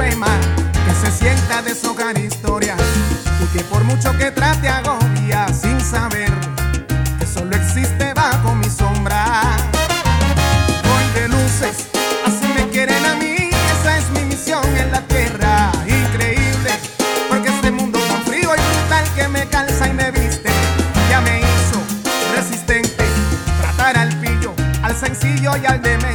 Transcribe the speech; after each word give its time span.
que 0.00 0.94
se 0.94 1.12
sienta 1.12 1.60
de 1.60 1.74
deshogar 1.74 2.16
historia 2.18 2.74
y 3.42 3.46
que 3.54 3.62
por 3.64 3.84
mucho 3.84 4.16
que 4.16 4.30
trate 4.30 4.66
agobia 4.66 5.46
sin 5.48 5.78
saber 5.78 6.32
que 7.18 7.26
solo 7.26 7.54
existe 7.54 8.14
bajo 8.14 8.54
mi 8.54 8.70
sombra. 8.70 9.56
Hoy 10.84 11.20
de 11.20 11.28
luces, 11.28 11.88
así 12.26 12.46
me 12.56 12.66
quieren 12.70 13.04
a 13.04 13.14
mí, 13.16 13.50
esa 13.78 13.98
es 13.98 14.08
mi 14.12 14.24
misión 14.24 14.64
en 14.78 14.90
la 14.90 15.02
tierra, 15.02 15.70
increíble, 15.86 16.70
porque 17.28 17.50
este 17.50 17.70
mundo 17.70 17.98
tan 17.98 18.22
frío 18.22 18.48
y 18.56 18.78
brutal 18.78 19.04
que 19.14 19.28
me 19.28 19.46
calza 19.48 19.86
y 19.86 19.92
me 19.92 20.10
viste, 20.12 20.50
ya 21.10 21.20
me 21.20 21.40
hizo 21.40 21.78
resistente, 22.34 23.04
tratar 23.60 23.98
al 23.98 24.18
pillo, 24.20 24.54
al 24.82 24.96
sencillo 24.96 25.52
y 25.62 25.66
al 25.66 25.82
demente 25.82 26.09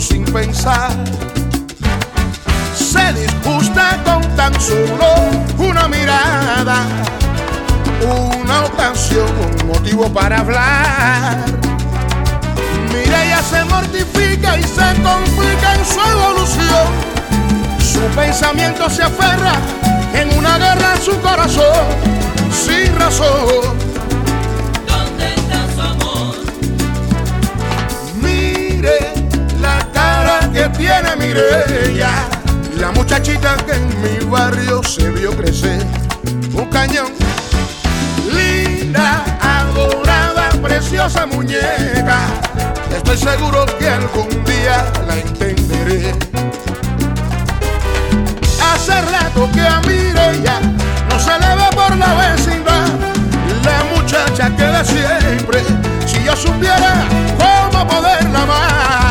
sin 0.00 0.24
pensar. 0.24 0.92
Se 2.74 3.12
disgusta 3.14 4.00
con 4.04 4.22
tan 4.36 4.54
solo 4.60 5.06
una 5.58 5.88
mirada, 5.88 6.84
una 8.02 8.64
ocasión, 8.64 9.28
un 9.60 9.68
motivo 9.68 10.12
para 10.12 10.40
hablar. 10.40 11.44
Mira, 12.92 13.24
ella 13.24 13.42
se 13.42 13.64
mortifica 13.64 14.58
y 14.58 14.62
se 14.62 15.02
complica 15.02 15.74
en 15.74 15.84
su 15.84 16.00
evolución. 16.00 16.88
Su 17.80 18.00
pensamiento 18.14 18.88
se 18.88 19.02
aferra 19.02 19.54
en 20.14 20.38
una 20.38 20.58
guerra 20.58 20.94
en 20.94 21.02
su 21.02 21.20
corazón, 21.20 21.86
sin 22.52 22.94
razón 22.98 23.87
Mireya, 31.18 32.10
la 32.78 32.92
muchachita 32.92 33.56
que 33.66 33.72
en 33.72 33.88
mi 34.02 34.24
barrio 34.30 34.82
se 34.82 35.08
vio 35.10 35.30
crecer. 35.36 35.84
Un 36.54 36.66
cañón, 36.66 37.12
linda, 38.32 39.24
adorada, 39.40 40.50
preciosa 40.62 41.26
muñeca. 41.26 42.20
Estoy 42.94 43.16
seguro 43.16 43.66
que 43.78 43.88
algún 43.88 44.28
día 44.44 44.90
la 45.06 45.18
entenderé. 45.18 46.14
Hace 48.72 49.00
rato 49.02 49.48
que 49.52 49.60
a 49.60 49.80
Mireya 49.80 50.60
no 51.10 51.18
se 51.18 51.32
le 51.32 51.54
ve 51.56 51.68
por 51.74 51.96
la 51.96 52.14
vecindad. 52.14 52.88
La 53.64 53.84
muchacha 53.94 54.54
que 54.56 54.64
de 54.64 54.84
siempre, 54.84 55.62
si 56.06 56.22
yo 56.24 56.36
supiera 56.36 57.04
cómo 57.38 57.86
poderla 57.86 58.42
amar. 58.42 59.07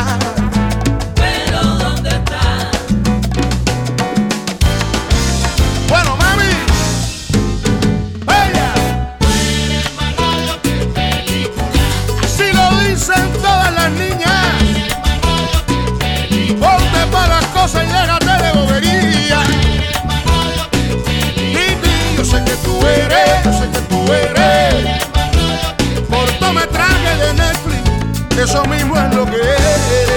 Eso 28.48 28.64
mismo 28.64 28.96
es 28.96 29.14
lo 29.14 29.26
que 29.26 29.36
eres. 29.36 30.07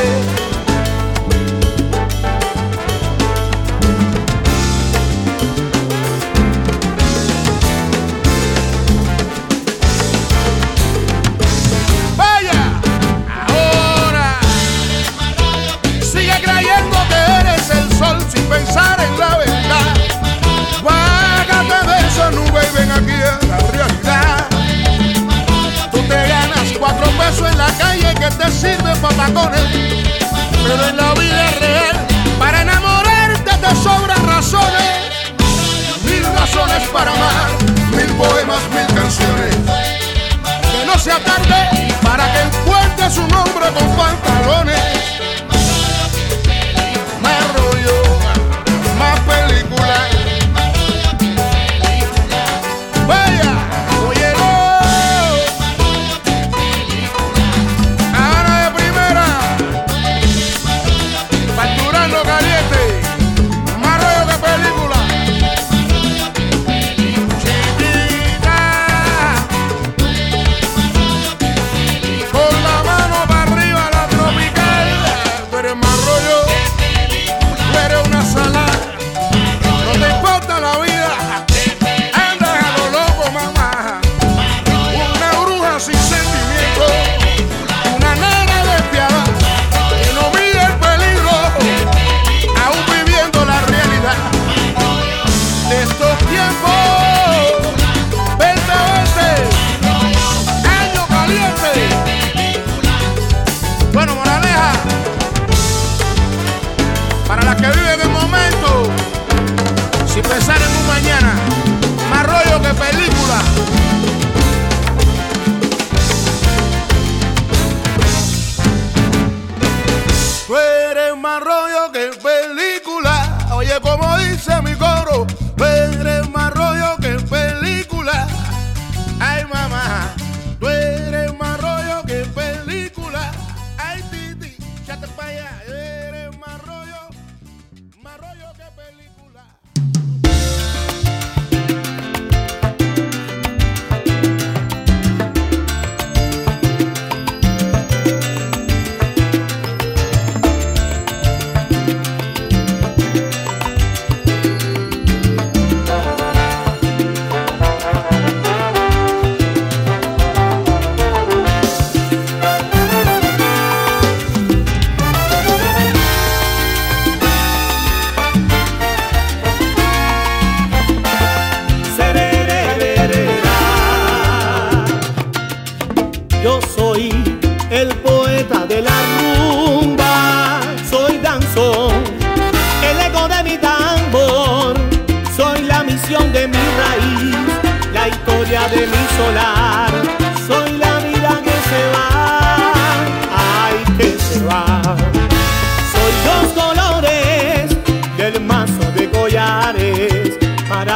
Que 28.22 28.30
te 28.36 28.52
sirven 28.52 28.96
para 29.02 29.16
tacones, 29.16 29.62
pero 30.64 30.90
en 30.90 30.98
la 30.98 31.14
vida 31.16 31.50
real 31.60 32.08
para 32.38 32.62
enamorarte 32.62 33.52
te 33.52 33.76
sobran 33.78 34.28
razones. 34.28 34.92
Mil 36.04 36.24
razones 36.38 36.88
para 36.94 37.12
amar, 37.12 37.50
mil 37.96 38.14
poemas, 38.18 38.60
mil 38.76 38.96
canciones 38.96 39.56
que 40.72 40.86
no 40.86 41.00
sea 41.00 41.18
tarde 41.24 41.96
para 42.04 42.32
que 42.32 42.42
encuentre 42.42 43.10
su 43.10 43.22
nombre 43.22 43.68
con 43.74 43.88
pantalones. 43.98 44.91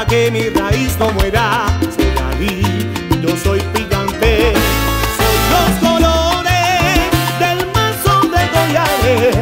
Para 0.06 0.08
que 0.08 0.32
mi 0.32 0.50
raíz 0.50 0.98
no 1.00 1.10
muera. 1.12 1.66
Soy 1.96 2.62
yo 3.22 3.36
soy 3.44 3.60
picante. 3.74 4.54
Soy 5.18 5.38
dos 5.52 5.90
colores 5.90 7.10
del 7.40 7.66
mazo 7.74 8.22
de 8.30 8.50
collares 8.56 9.36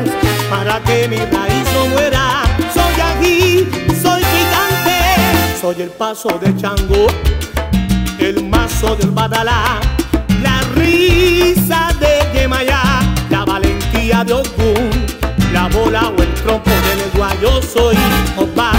para 0.49 0.79
que 0.83 1.07
mi 1.07 1.17
raíz 1.17 1.65
no 1.73 1.87
muera. 1.87 2.43
Soy 2.73 3.01
aquí, 3.01 3.69
soy 4.01 4.21
picante. 4.21 5.59
Soy 5.59 5.81
el 5.81 5.89
paso 5.89 6.29
de 6.39 6.55
Chango, 6.55 7.07
el 8.19 8.43
mazo 8.45 8.95
del 8.95 9.11
Badalá, 9.11 9.79
la 10.41 10.61
risa 10.75 11.89
de 11.99 12.39
Yemayá, 12.39 13.01
la 13.29 13.43
valentía 13.43 14.23
de 14.23 14.33
Ogún, 14.33 14.89
la 15.51 15.67
bola 15.67 16.09
o 16.17 16.21
el 16.21 16.33
trompo 16.35 16.69
del 16.69 17.01
Eguá. 17.13 17.31
Yo 17.41 17.61
soy 17.61 17.97
Opa, 18.37 18.71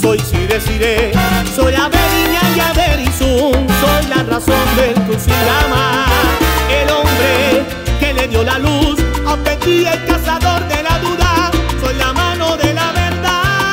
soy 0.00 0.18
Sire 0.18 0.60
Sire, 0.60 1.12
soy 1.54 1.72
la 1.72 1.88
Beriña 1.88 2.40
y 2.56 2.60
Aberizun, 2.60 3.66
soy 3.80 4.06
la 4.08 4.22
razón 4.22 4.76
del 4.76 4.94
crucigrama, 5.04 6.06
el 6.70 6.90
hombre 6.90 7.64
que 7.98 8.14
le 8.14 8.28
dio 8.28 8.42
la 8.42 8.58
luz 8.58 9.00
a 9.26 9.36
Petit 9.36 9.86
el 9.86 10.04
cazador 10.06 10.66
de 10.68 10.82
la 10.82 10.98
duda, 10.98 11.50
soy 11.80 11.94
la 11.94 12.12
mano 12.12 12.56
de 12.56 12.74
la 12.74 12.92
verdad, 12.92 13.72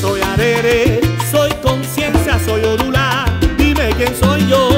soy 0.00 0.20
Arere, 0.20 1.00
soy 1.30 1.52
conciencia, 1.62 2.38
soy 2.44 2.64
Orula, 2.64 3.24
dime 3.56 3.90
quién 3.96 4.14
soy 4.16 4.46
yo. 4.48 4.77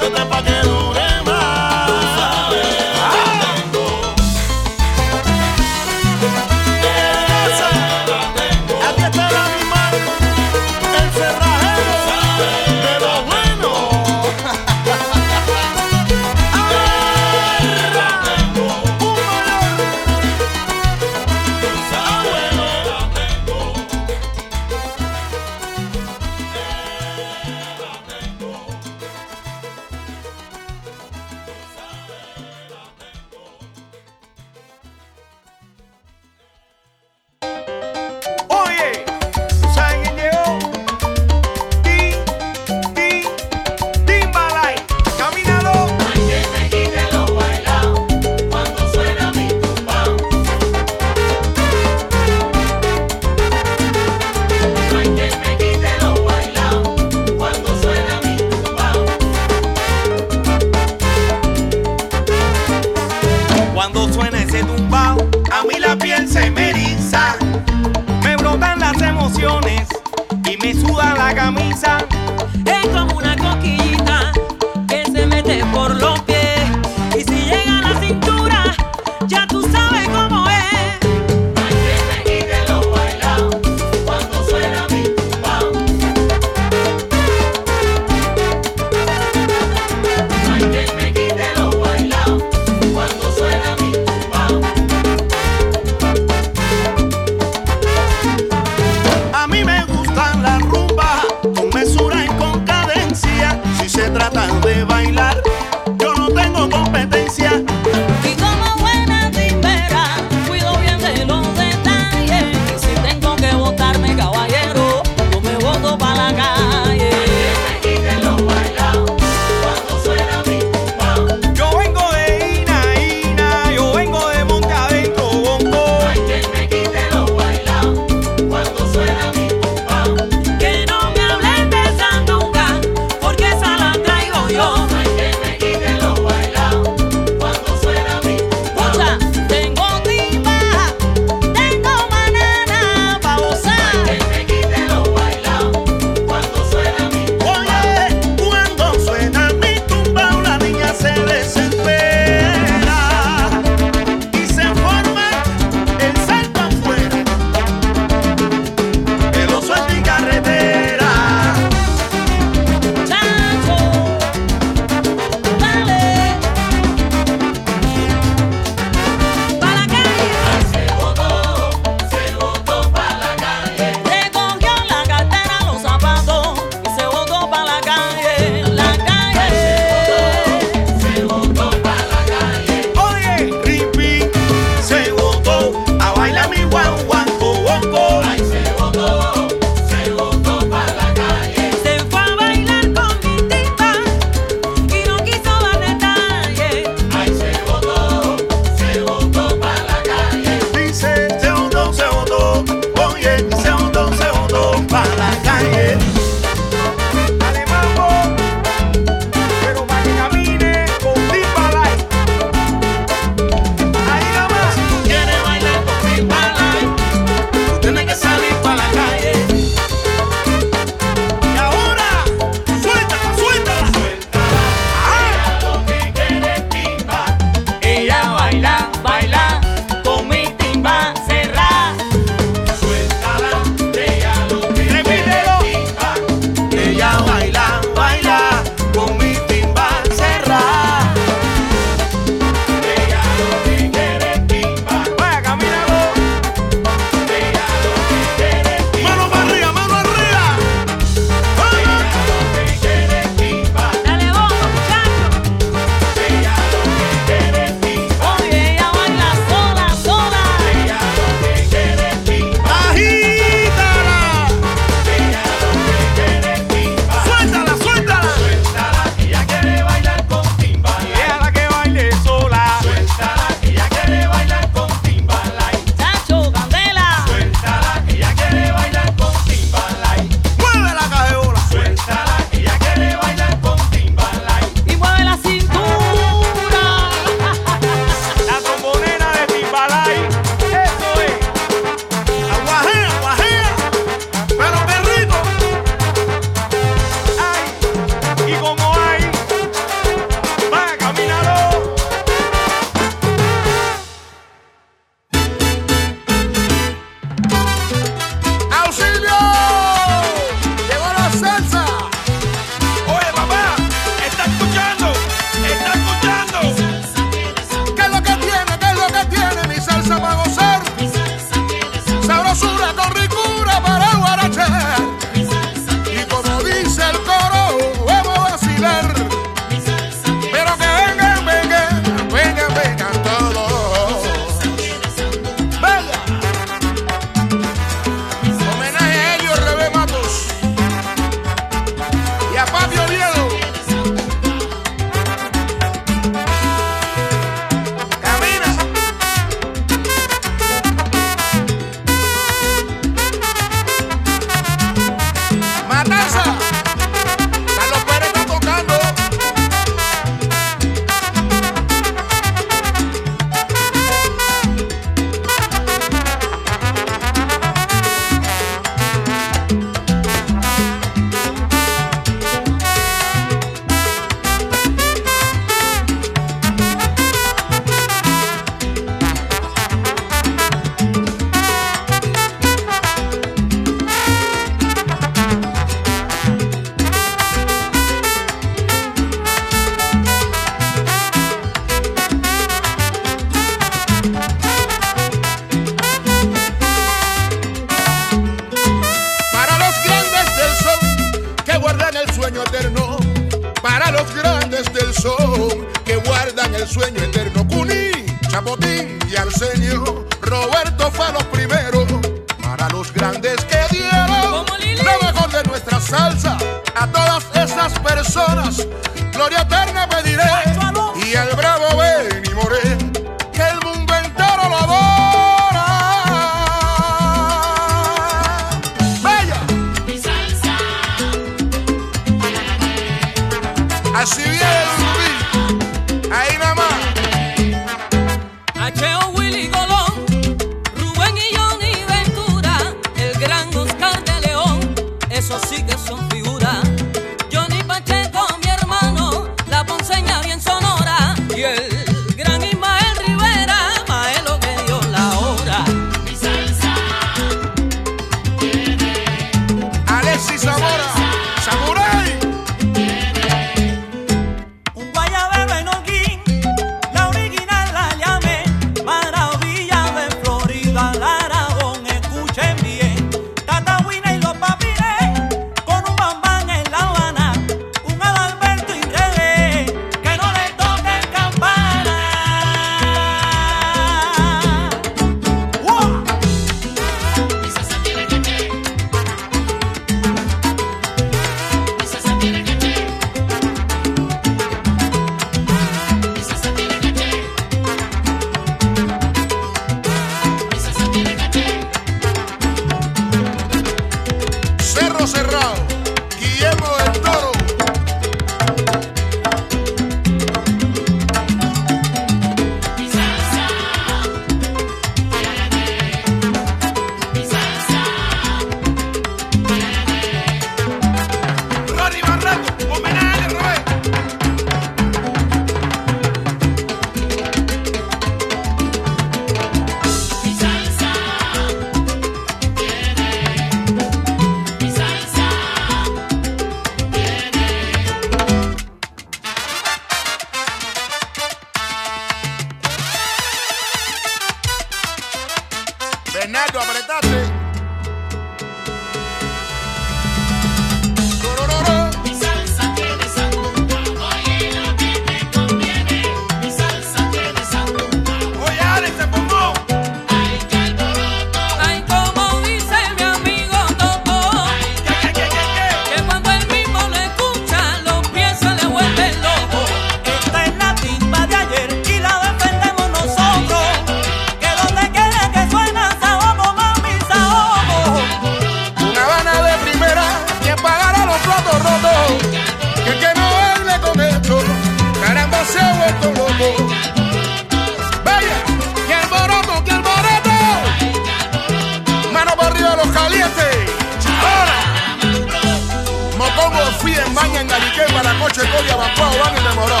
Paracoche, 598.16 598.62
Coria, 598.70 598.96
Bampao, 598.96 599.38
Van 599.38 599.56
y 599.58 599.68
Demoró. 599.68 600.00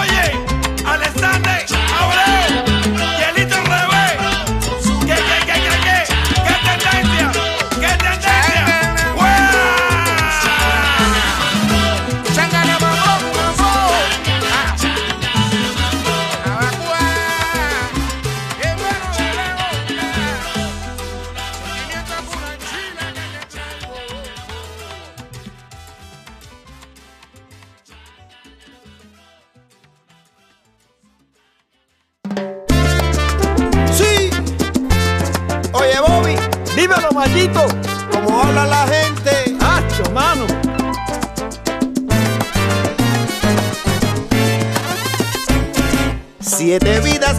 Oye. 0.00 0.49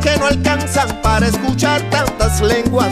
que 0.02 0.18
no 0.18 0.26
alcanzan 0.26 1.02
para 1.02 1.28
escuchar 1.28 1.82
tantas 1.90 2.42
lenguas 2.42 2.92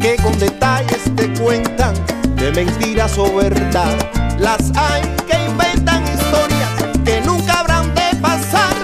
que 0.00 0.16
con 0.22 0.38
detalles 0.38 1.02
te 1.16 1.28
cuentan 1.40 1.94
de 2.36 2.52
mentiras 2.52 3.18
o 3.18 3.34
verdad. 3.34 3.96
Las 4.38 4.70
hay 4.76 5.02
que 5.28 5.36
inventan 5.44 6.04
historias 6.04 6.70
que 7.04 7.20
nunca 7.22 7.60
habrán 7.60 7.92
de 7.94 8.16
pasar 8.20 8.74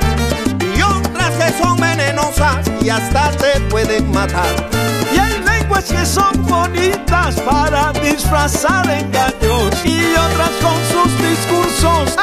y 0.77 0.83
otras 0.83 1.31
que 1.31 1.63
son 1.63 1.77
venenosas 1.79 2.69
y 2.81 2.89
hasta 2.89 3.31
te 3.33 3.61
pueden 3.71 4.11
matar. 4.11 4.55
Y 5.15 5.19
hay 5.19 5.39
lenguas 5.45 5.85
que 5.85 6.05
son 6.05 6.45
bonitas 6.47 7.41
para 7.41 7.93
disfrazar 7.93 8.91
engaños 8.91 9.75
y 9.85 10.15
otras 10.15 10.51
con 10.61 10.77
sus 10.91 11.19
discursos 11.19 12.17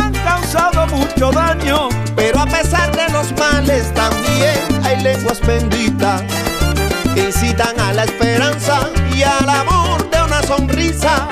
mucho 1.00 1.32
daño, 1.32 1.90
pero 2.16 2.40
a 2.40 2.46
pesar 2.46 2.96
de 2.96 3.10
los 3.10 3.32
males 3.38 3.94
también 3.94 4.58
hay 4.84 5.02
lenguas 5.02 5.40
benditas 5.46 6.22
que 7.14 7.26
incitan 7.26 7.80
a 7.80 7.94
la 7.94 8.04
esperanza 8.04 8.90
y 9.16 9.24
al 9.24 9.48
amor 9.48 10.10
de 10.10 10.22
una 10.22 10.42
sonrisa. 10.44 11.28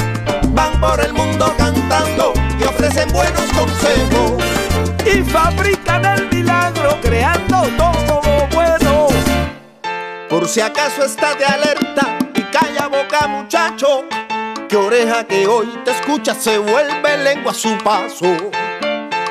Van 0.50 0.80
por 0.80 1.00
el 1.02 1.14
mundo 1.14 1.54
cantando 1.58 2.34
y 2.60 2.64
ofrecen 2.64 3.12
buenos 3.12 3.46
consejos. 3.58 4.44
Y 5.06 5.24
fabrican 5.24 6.06
el 6.06 6.30
milagro 6.30 6.98
creando 7.02 7.62
todo 7.78 8.22
lo 8.24 8.48
bueno. 8.56 9.08
Por 10.30 10.48
si 10.48 10.62
acaso 10.62 11.04
estás 11.06 11.38
de 11.38 11.46
alerta 11.46 12.18
y 12.34 12.42
calla 12.42 12.88
boca 12.88 13.28
muchacho, 13.28 14.06
que 14.70 14.78
oreja 14.78 15.26
que 15.26 15.48
hoy 15.48 15.68
te 15.86 15.92
escucha 15.92 16.34
se 16.34 16.58
vuelve 16.58 17.18
lengua 17.18 17.52
a 17.52 17.56
su 17.56 17.78
paso. 17.78 18.36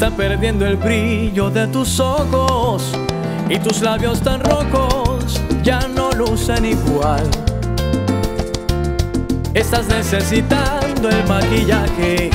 está 0.00 0.16
perdiendo 0.16 0.64
el 0.64 0.76
brillo 0.76 1.50
de 1.50 1.66
tus 1.66 1.98
ojos 1.98 2.92
y 3.48 3.58
tus 3.58 3.82
labios 3.82 4.20
tan 4.20 4.40
rojos 4.44 5.40
ya 5.64 5.80
no 5.88 6.12
lucen 6.12 6.66
igual. 6.66 7.28
Estás 9.54 9.88
necesitando 9.88 11.08
el 11.08 11.26
maquillaje, 11.26 12.30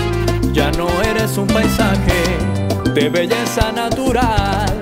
ya 0.51 0.71
no 0.71 0.89
eres 1.03 1.37
un 1.37 1.47
paisaje 1.47 2.37
de 2.93 3.07
belleza 3.07 3.71
natural. 3.71 4.77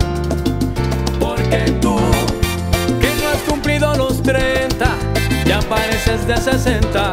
Porque 1.19 1.77
tú, 1.81 1.99
que 2.99 3.09
no 3.21 3.29
has 3.29 3.41
cumplido 3.47 3.93
los 3.95 4.23
30, 4.23 4.87
ya 5.45 5.59
pareces 5.69 6.25
de 6.25 6.35
60. 6.35 7.11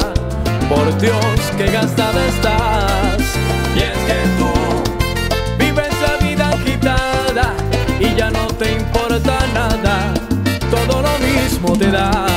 Por 0.67 0.97
Dios, 0.99 1.35
que 1.55 1.71
gastada 1.71 2.25
estás. 2.25 3.21
Y 3.75 3.79
es 3.81 3.97
que 4.07 4.29
tú 4.39 4.58
y 7.99 8.15
ya 8.15 8.29
no 8.31 8.47
te 8.47 8.71
importa 8.71 9.39
nada, 9.53 10.13
todo 10.71 11.01
lo 11.01 11.19
mismo 11.19 11.77
te 11.77 11.91
da. 11.91 12.28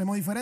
Hacemos 0.00 0.16
diferente? 0.16 0.39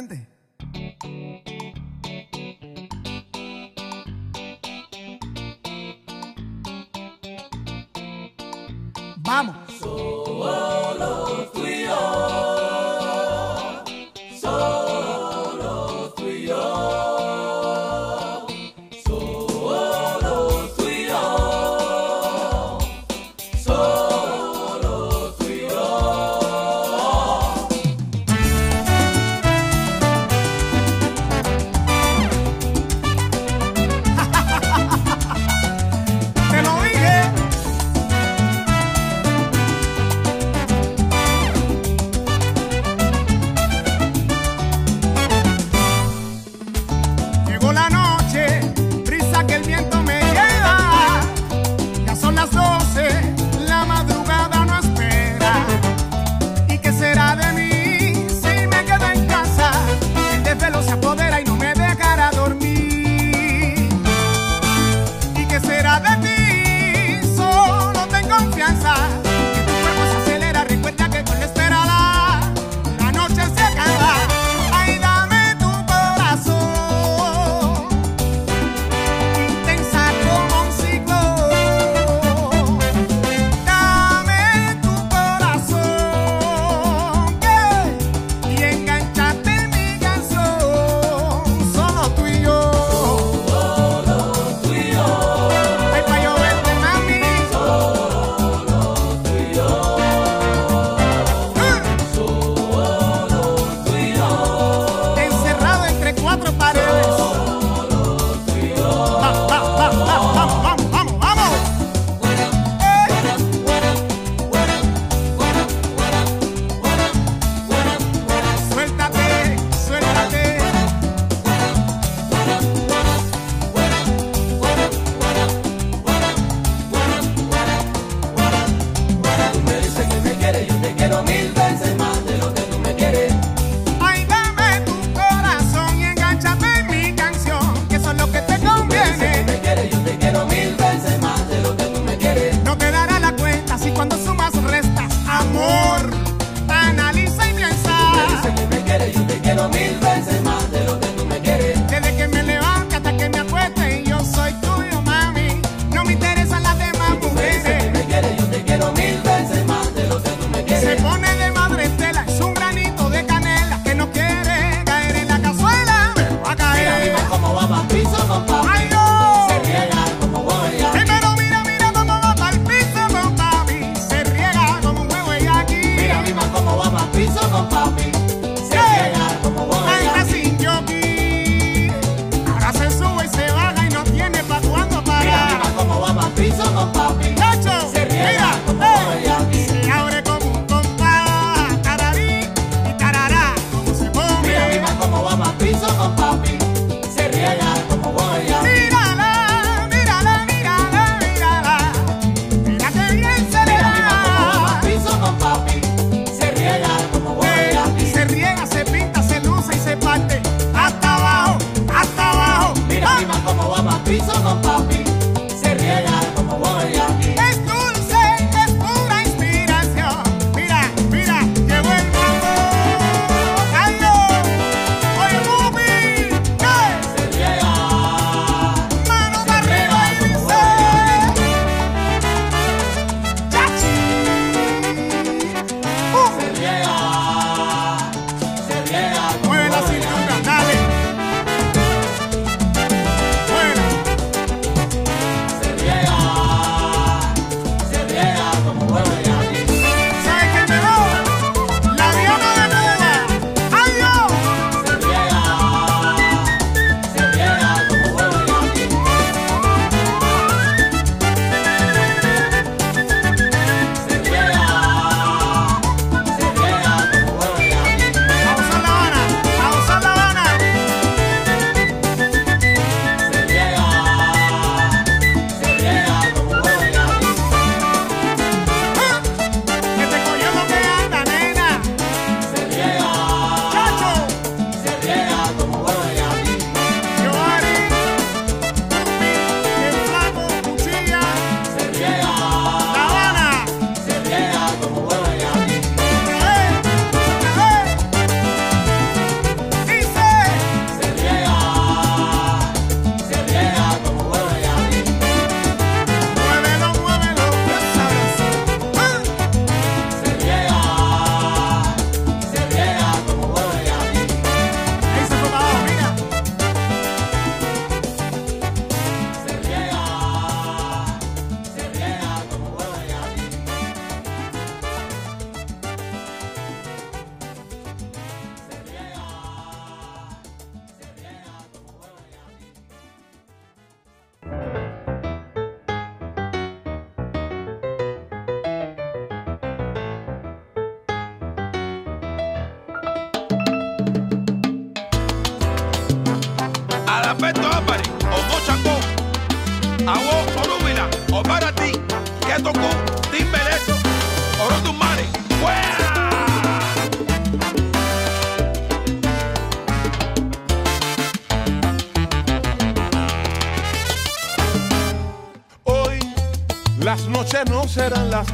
serán 367.88 368.30
las 368.30 368.52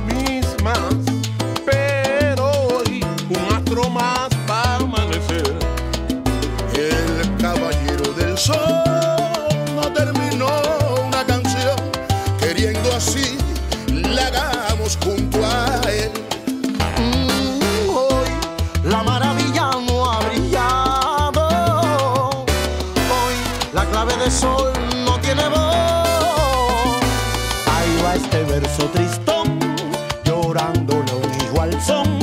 son. 31.81 32.19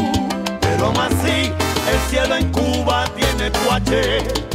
Pero 0.61 0.91
más 0.93 1.11
sí, 1.23 1.51
el 1.91 1.99
cielo 2.09 2.35
en 2.35 2.51
Cuba 2.51 3.05
tiene 3.15 3.51
guache 3.65 4.50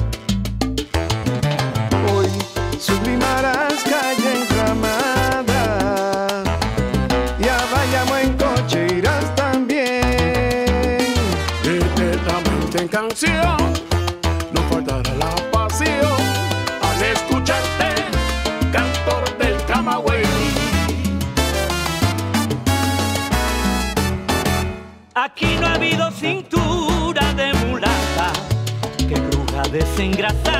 desengrasar. 29.73 30.56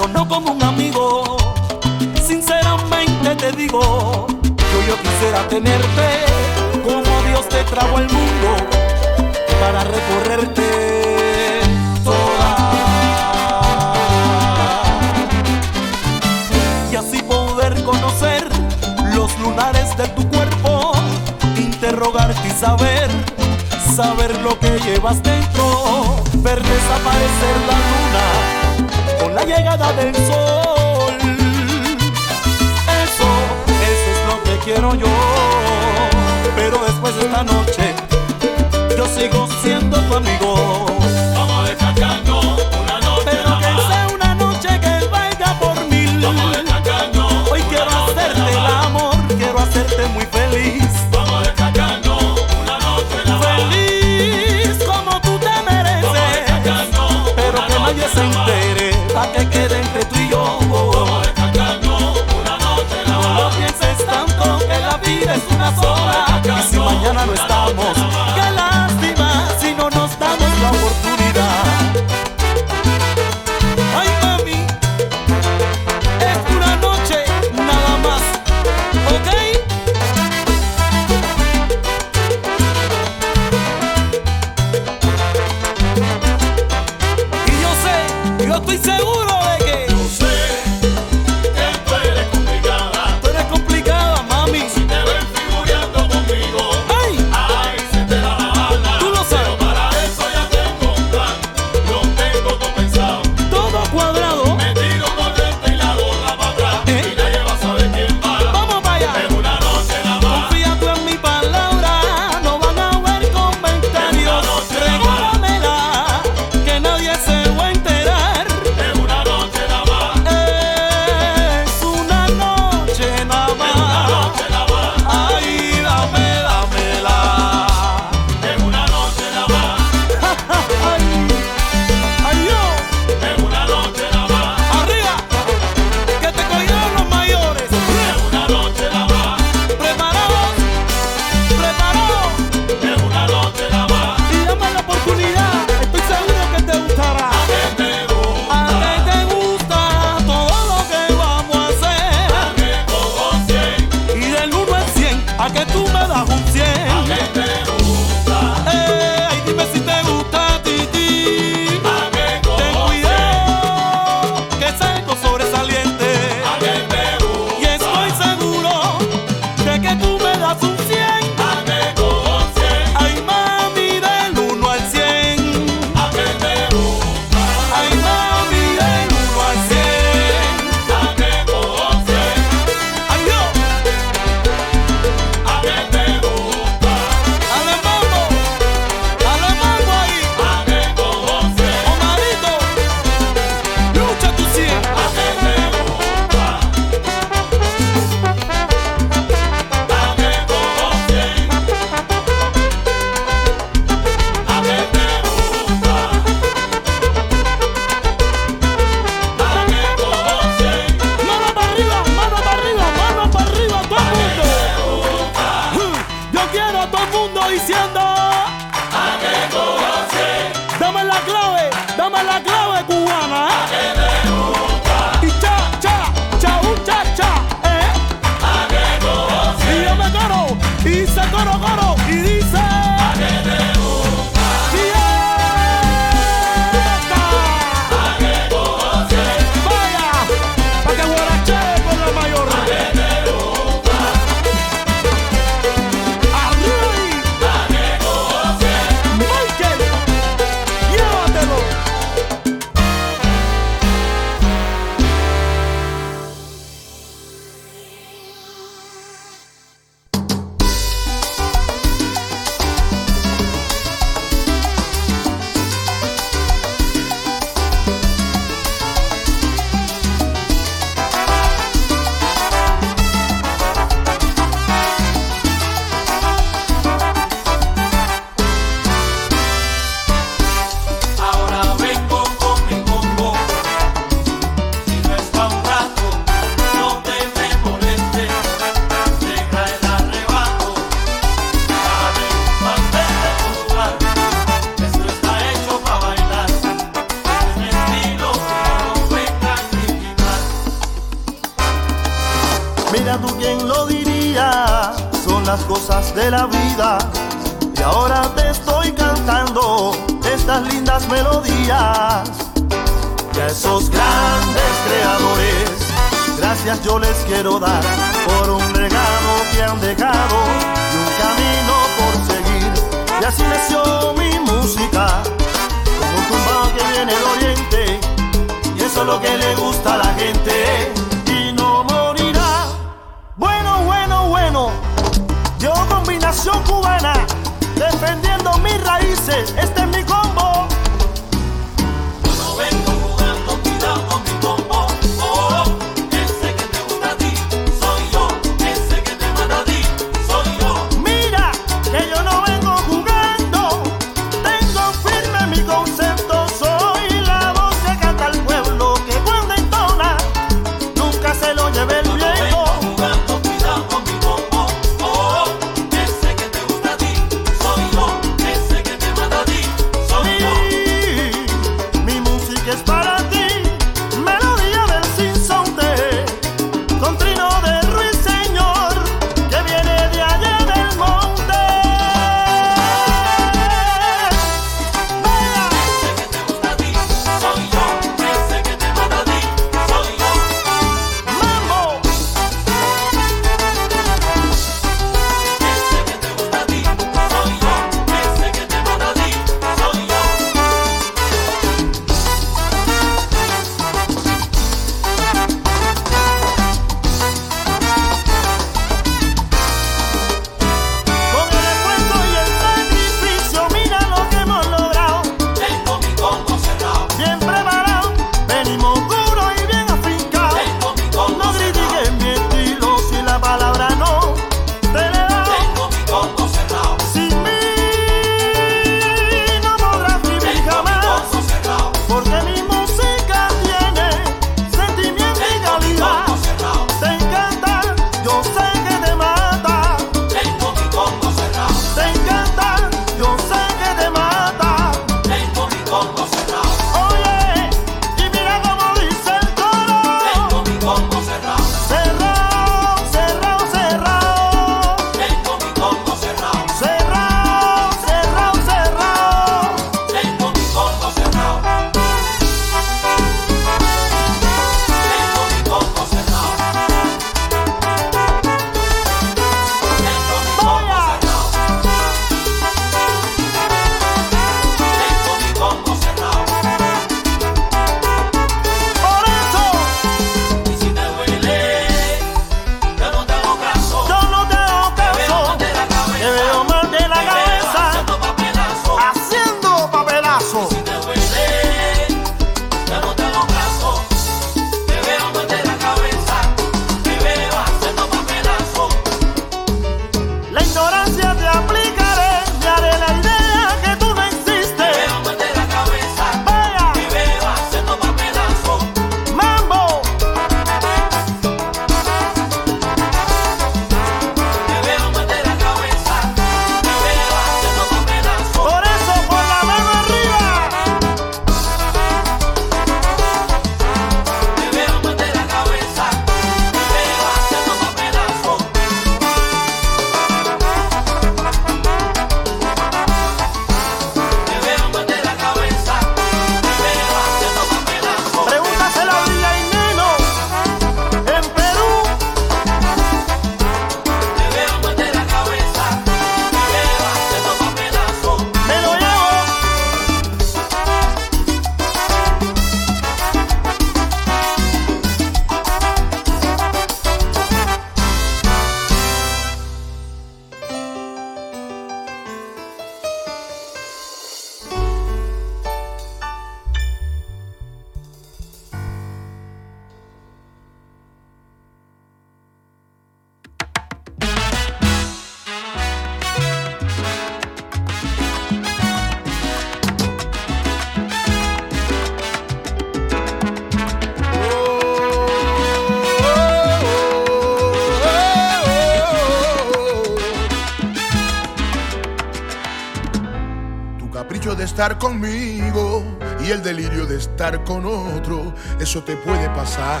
Te 599.00 599.16
puede 599.16 599.48
pasar. 599.50 600.00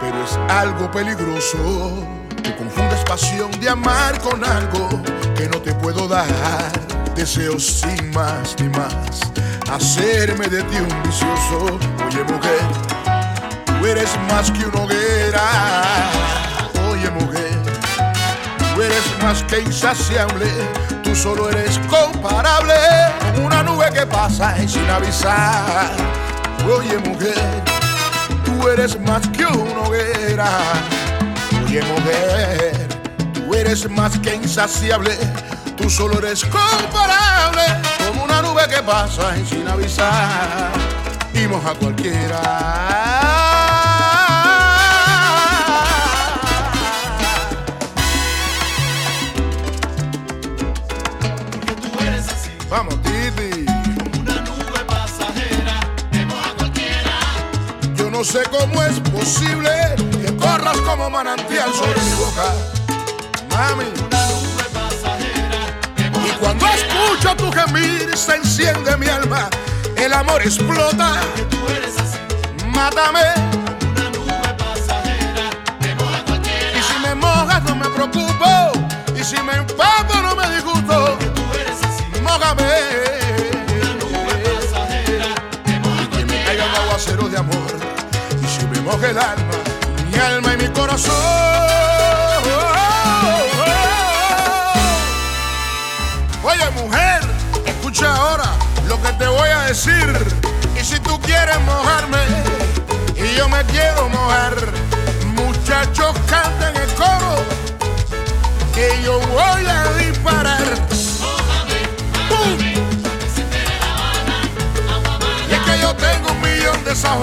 Pero 0.00 0.22
es 0.22 0.38
algo 0.50 0.90
peligroso. 0.90 2.04
Te 2.42 2.54
confundes 2.56 3.00
pasión 3.04 3.50
de 3.60 3.70
amar 3.70 4.20
con 4.20 4.44
algo 4.44 4.88
que 5.34 5.48
no 5.48 5.58
te 5.62 5.72
puedo 5.74 6.06
dar. 6.06 6.26
Deseo 7.14 7.58
sin 7.58 8.10
más 8.10 8.54
ni 8.60 8.68
más 8.68 9.20
hacerme 9.72 10.46
de 10.48 10.62
ti 10.64 10.76
un 10.76 11.02
vicioso. 11.02 11.78
Oye, 12.06 12.22
mujer, 12.24 12.60
tú 13.64 13.86
eres 13.86 14.10
más 14.30 14.50
que 14.50 14.66
una 14.66 14.82
hoguera. 14.82 15.42
Oye, 16.90 17.10
mujer, 17.10 17.62
tú 18.74 18.82
eres 18.82 19.04
más 19.22 19.42
que 19.44 19.60
insaciable. 19.60 20.50
Tú 21.02 21.14
solo 21.16 21.48
eres 21.48 21.80
comparable 21.88 22.74
con 23.20 23.46
una 23.46 23.62
nube 23.62 23.90
que 23.92 24.06
pasa 24.06 24.54
y 24.62 24.68
sin 24.68 24.88
avisar. 24.90 26.27
Oye, 26.66 26.98
mujer, 26.98 27.64
tú 28.44 28.68
eres 28.68 28.98
más 29.00 29.26
que 29.28 29.44
una 29.46 29.80
hoguera. 29.82 30.48
Oye, 31.64 31.82
mujer, 31.82 32.88
tú 33.32 33.54
eres 33.54 33.88
más 33.90 34.18
que 34.18 34.34
insaciable. 34.34 35.16
Tú 35.76 35.88
solo 35.88 36.18
eres 36.18 36.44
comparable 36.44 37.62
como 38.06 38.24
una 38.24 38.42
nube 38.42 38.62
que 38.68 38.82
pasa 38.82 39.34
sin 39.48 39.66
avisar 39.68 40.72
y 41.32 41.46
moja 41.46 41.74
cualquiera. 41.74 42.97
No 58.18 58.24
sé 58.24 58.42
cómo 58.50 58.82
es 58.82 58.98
posible 59.10 59.70
que 60.20 60.34
corras 60.38 60.76
como 60.78 61.08
manantial 61.08 61.72
sobre 61.72 62.00
mi 62.02 62.14
boca. 62.14 62.52
Mami. 63.50 63.84
Y 66.26 66.30
cuando 66.40 66.66
escucho 66.66 67.36
tu 67.36 67.52
gemir 67.52 68.16
se 68.16 68.34
enciende 68.34 68.96
mi 68.96 69.06
alma, 69.06 69.48
el 69.96 70.12
amor 70.12 70.42
explota. 70.42 71.20
Mátame 72.66 73.20
y 76.76 76.82
si 76.82 76.98
me 76.98 77.14
mojas 77.14 77.62
no 77.62 77.76
me 77.76 77.88
preocupo 77.88 78.72
y 79.14 79.22
si 79.22 79.40
me 79.42 79.52
empapo 79.52 80.14
no 80.22 80.34
me 80.34 80.56
disgusto. 80.56 81.16
Mójame 82.24 83.17
moja 88.88 89.10
el 89.10 89.18
alma, 89.18 89.54
mi 90.10 90.18
alma 90.18 90.54
y 90.54 90.56
mi 90.56 90.68
corazón. 90.68 91.14
Oye 96.42 96.70
mujer, 96.70 97.20
escucha 97.66 98.14
ahora 98.14 98.50
lo 98.88 98.96
que 99.02 99.12
te 99.12 99.26
voy 99.26 99.50
a 99.50 99.60
decir. 99.64 100.08
Y 100.80 100.82
si 100.82 100.98
tú 101.00 101.20
quieres 101.20 101.60
mojarme 101.66 102.18
y 103.14 103.36
yo 103.36 103.46
me 103.50 103.62
quiero 103.64 104.08
mojar, 104.08 104.54
muchachos 105.34 106.16
canten 106.26 106.74
el 106.76 106.90
coro 106.94 107.34
que 108.74 109.02
yo 109.04 109.20
voy 109.20 109.66
a 109.66 109.92
disparar. 109.98 110.66
Y 115.50 115.52
es 115.52 115.60
que 115.60 115.80
yo 115.82 115.94
tengo 115.94 116.32
un 116.32 116.40
millón 116.40 116.84
de 116.84 116.92
esas 116.92 117.18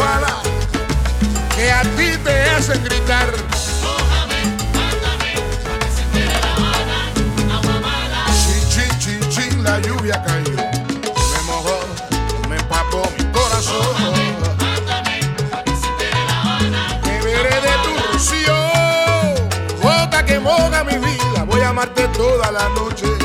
que 1.56 1.72
a 1.72 1.82
ti 1.82 2.18
te 2.24 2.42
hacen 2.50 2.84
gritar. 2.84 3.34
Chin, 8.44 8.70
chin, 8.70 9.00
chin, 9.00 9.30
chin, 9.30 9.64
la 9.64 9.80
lluvia 9.80 10.22
cayó. 10.24 10.56
Me 10.56 11.42
mojó, 11.46 11.80
me 12.50 12.58
empapó 12.58 13.10
mi 13.18 13.24
corazón. 13.32 13.96
Beberé 17.04 17.62
de 17.62 17.74
tu 17.84 18.12
rocío, 18.12 18.56
gota 19.82 20.26
que 20.26 20.40
moja 20.40 20.84
mi 20.84 20.98
vida. 20.98 21.44
Voy 21.46 21.62
a 21.62 21.70
amarte 21.70 22.08
toda 22.10 22.52
la 22.52 22.68
noche. 22.70 23.25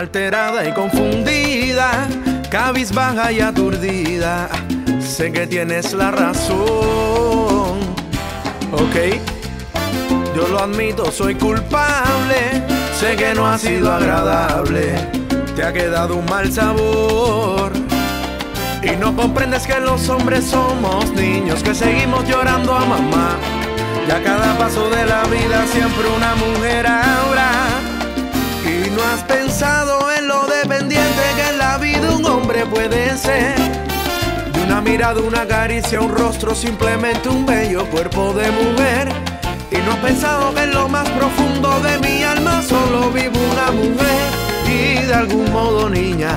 alterada 0.00 0.66
y 0.66 0.72
confundida, 0.72 2.08
cabizbaja 2.50 3.32
y 3.32 3.40
aturdida. 3.40 4.48
Sé 4.98 5.30
que 5.30 5.46
tienes 5.46 5.92
la 5.92 6.10
razón, 6.10 7.78
ok. 8.72 8.96
Yo 10.34 10.48
lo 10.48 10.58
admito, 10.58 11.12
soy 11.12 11.34
culpable. 11.34 12.64
Sé 12.98 13.14
que 13.16 13.34
no 13.34 13.46
ha 13.46 13.58
sido 13.58 13.92
agradable, 13.92 14.94
te 15.54 15.62
ha 15.62 15.72
quedado 15.72 16.16
un 16.16 16.24
mal 16.24 16.50
sabor. 16.50 17.70
Y 18.82 18.96
no 18.96 19.14
comprendes 19.14 19.66
que 19.66 19.78
los 19.80 20.08
hombres 20.08 20.46
somos 20.46 21.10
niños 21.12 21.62
que 21.62 21.74
seguimos 21.74 22.26
llorando 22.26 22.74
a 22.74 22.86
mamá. 22.86 23.36
Y 24.08 24.10
a 24.10 24.22
cada 24.22 24.56
paso 24.56 24.88
de 24.88 25.04
la 25.04 25.24
vida 25.24 25.66
siempre 25.66 26.08
una 26.16 26.34
mujer 26.36 26.86
ahora 26.86 27.59
pensado 29.60 30.10
en 30.10 30.26
lo 30.26 30.46
dependiente 30.46 31.22
que 31.36 31.50
en 31.50 31.58
la 31.58 31.76
vida 31.76 32.16
un 32.16 32.24
hombre 32.24 32.64
puede 32.64 33.14
ser. 33.18 33.54
De 34.54 34.62
una 34.62 34.80
mirada, 34.80 35.20
una 35.20 35.46
caricia, 35.46 36.00
un 36.00 36.10
rostro, 36.10 36.54
simplemente 36.54 37.28
un 37.28 37.44
bello 37.44 37.84
cuerpo 37.90 38.32
de 38.32 38.50
mujer. 38.50 39.12
Y 39.70 39.76
no 39.76 39.92
he 39.92 39.96
pensado 39.96 40.54
que 40.54 40.62
en 40.62 40.70
lo 40.72 40.88
más 40.88 41.06
profundo 41.10 41.78
de 41.80 41.98
mi 41.98 42.22
alma 42.22 42.62
solo 42.62 43.10
vivo 43.10 43.38
una 43.52 43.70
mujer. 43.70 44.30
Y 44.66 45.02
de 45.06 45.12
algún 45.12 45.52
modo, 45.52 45.90
niña, 45.90 46.36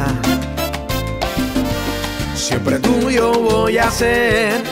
siempre 2.36 2.78
tuyo 2.80 3.32
voy 3.32 3.78
a 3.78 3.90
ser. 3.90 4.63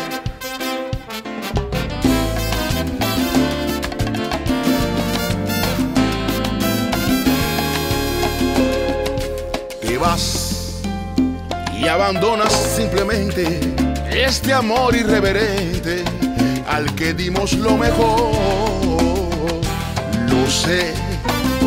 Abandonas 12.11 12.51
simplemente 12.75 13.61
este 14.11 14.51
amor 14.51 14.93
irreverente 14.93 16.03
al 16.67 16.93
que 16.93 17.13
dimos 17.13 17.53
lo 17.53 17.77
mejor. 17.77 18.33
Lo 20.27 20.49
sé, 20.49 20.93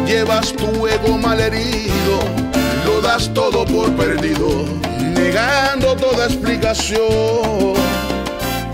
llevas 0.06 0.52
tu 0.52 0.86
ego 0.86 1.16
malherido, 1.16 2.18
lo 2.84 3.00
das 3.00 3.32
todo 3.32 3.64
por 3.64 3.90
perdido, 3.96 4.66
negando 5.14 5.96
toda 5.96 6.26
explicación. 6.26 7.72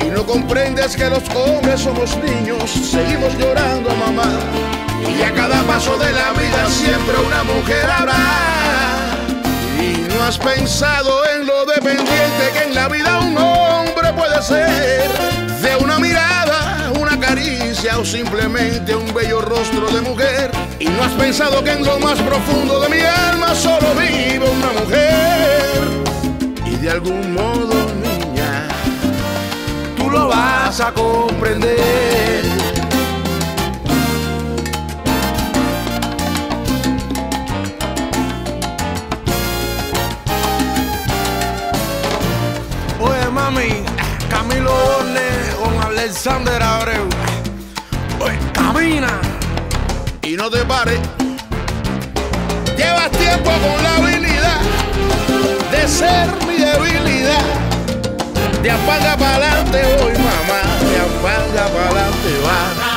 Y 0.01 0.11
no 0.11 0.27
comprendes 0.27 0.97
que 0.97 1.09
los 1.09 1.23
hombres 1.37 1.83
somos 1.83 2.17
niños, 2.17 2.69
seguimos 2.69 3.39
llorando 3.39 3.91
mamá. 3.95 4.29
Y 5.17 5.23
a 5.23 5.33
cada 5.35 5.63
paso 5.63 5.97
de 5.99 6.13
la 6.13 6.33
vida 6.33 6.67
siempre 6.69 7.15
una 7.25 7.45
mujer 7.45 7.89
habrá. 7.89 8.17
Y 9.81 10.13
no 10.13 10.25
has 10.25 10.37
pensado 10.37 11.25
en 11.27 11.30
dependiente 11.71 12.51
que 12.53 12.65
en 12.65 12.75
la 12.75 12.89
vida 12.89 13.21
un 13.21 13.37
hombre 13.37 14.13
puede 14.13 14.43
ser. 14.43 15.11
De 15.63 15.77
una 15.77 15.99
mirada, 15.99 16.93
una 16.99 17.19
caricia 17.19 17.99
o 17.99 18.05
simplemente 18.05 18.95
un 18.95 19.13
bello 19.15 19.41
rostro 19.41 19.91
de 19.91 20.01
mujer. 20.01 20.51
Y 20.79 20.87
no 20.87 21.05
has 21.05 21.13
pensado 21.13 21.63
que 21.63 21.73
en 21.73 21.85
lo 21.85 21.99
más 21.99 22.19
profundo 22.21 22.81
de 22.81 22.89
mi 22.89 23.01
alma 23.01 23.50
Alexander 46.23 46.63
Abreu. 46.63 47.09
Oye, 48.21 48.39
camina. 48.53 49.09
y 50.23 50.37
no 50.37 50.51
te 50.51 50.59
pares. 50.67 51.01
Llevas 52.77 53.11
tiempo 53.13 53.51
con 53.51 53.83
la 53.83 53.97
habilidad 53.97 54.61
de 55.71 55.89
ser 55.89 56.29
mi 56.47 56.59
debilidad. 56.59 57.41
De 58.63 58.71
apaga 58.71 59.17
para 59.17 59.37
adelante 59.37 59.83
voy, 59.99 60.13
mamá. 60.13 60.61
De 60.91 60.99
apaga 61.01 61.69
para 61.73 61.89
adelante 61.89 62.31
va. 62.45 62.90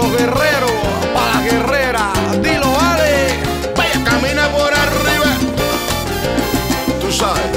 Los 0.00 0.12
guerreros, 0.12 0.70
pa' 1.14 1.34
la 1.34 1.40
guerrera. 1.42 2.12
Dilo, 2.42 2.70
vale. 2.72 3.38
Vaya, 3.76 4.04
camina 4.04 4.48
por 4.48 4.72
arriba. 4.72 5.26
Tú 7.00 7.12
sabes. 7.12 7.42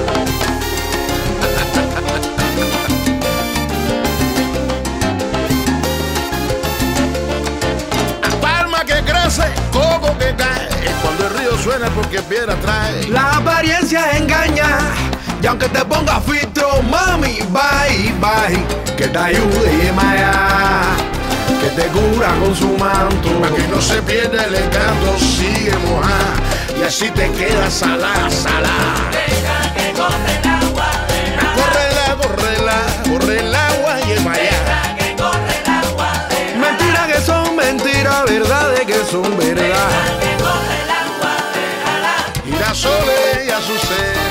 Palma 8.42 8.84
que 8.86 9.02
crece, 9.04 9.44
coco 9.72 10.18
que 10.18 10.36
cae. 10.36 10.68
Cuando 11.02 11.28
el 11.28 11.34
río 11.38 11.58
suena 11.58 11.88
porque 11.90 12.22
piedra 12.22 12.56
trae. 12.56 13.08
La 13.10 13.38
apariencia 13.38 14.18
engaña. 14.18 14.80
Y 15.42 15.46
aunque 15.48 15.68
te 15.70 15.84
ponga 15.86 16.20
filtro, 16.22 16.82
mami, 16.84 17.40
bye, 17.52 18.14
bye. 18.20 18.96
Que 18.96 19.08
te 19.08 19.18
ayude, 19.18 19.92
Maya. 19.94 21.03
Que 21.64 21.70
te 21.82 21.88
cura 21.88 22.30
con 22.42 22.54
su 22.56 22.68
manto. 22.78 23.30
Para 23.40 23.56
que 23.56 23.68
no 23.70 23.82
se 23.82 24.02
pierda 24.02 24.44
el 24.46 24.56
encanto, 24.56 25.18
sigue 25.18 25.74
mojar. 25.88 26.34
Y 26.78 26.84
así 26.84 27.10
te 27.12 27.32
quedas 27.32 27.74
salada, 27.74 28.30
salada. 28.30 29.10
Deja 29.12 29.74
que 29.74 29.94
corre 29.94 30.34
el 30.42 30.48
agua, 30.50 30.88
deja 31.08 31.54
Correla, 31.60 32.06
correla, 32.22 32.78
corre 33.10 33.40
el 33.40 33.56
agua 33.56 34.00
y 34.02 34.20
maya. 34.20 34.96
que 34.98 35.16
corre 35.16 35.56
el 35.64 35.72
agua, 35.88 36.12
deja 36.30 36.58
Mentiras 36.60 37.08
que 37.08 37.22
son 37.22 37.56
mentiras, 37.56 38.24
verdades 38.26 38.82
que 38.82 39.06
son 39.10 39.38
verdad. 39.38 39.90
que 40.20 40.44
corre 40.44 40.76
el 40.84 40.92
agua, 41.04 41.34
déjala. 41.56 42.16
Girasole 42.46 43.46
y. 43.46 43.48
Deja 43.48 44.23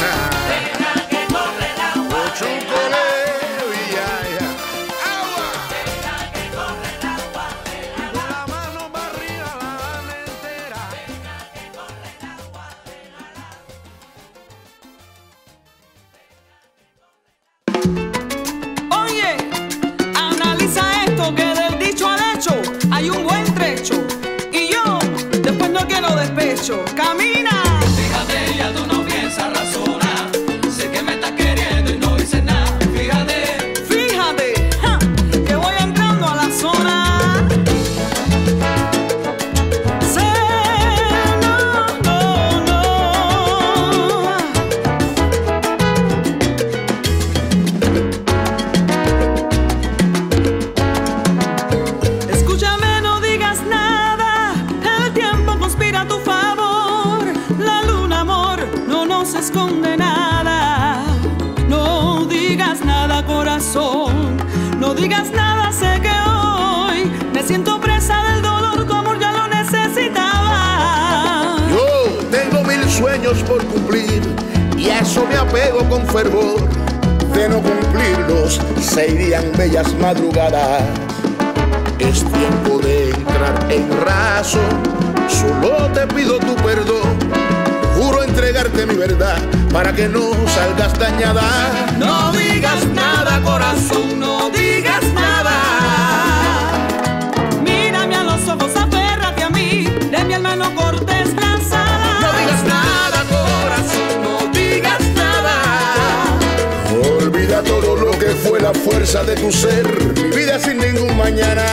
de 109.21 109.35
tu 109.35 109.53
ser, 109.53 109.87
mi 110.15 110.35
vida 110.35 110.59
sin 110.59 110.79
ningún 110.79 111.15
mañana 111.19 111.67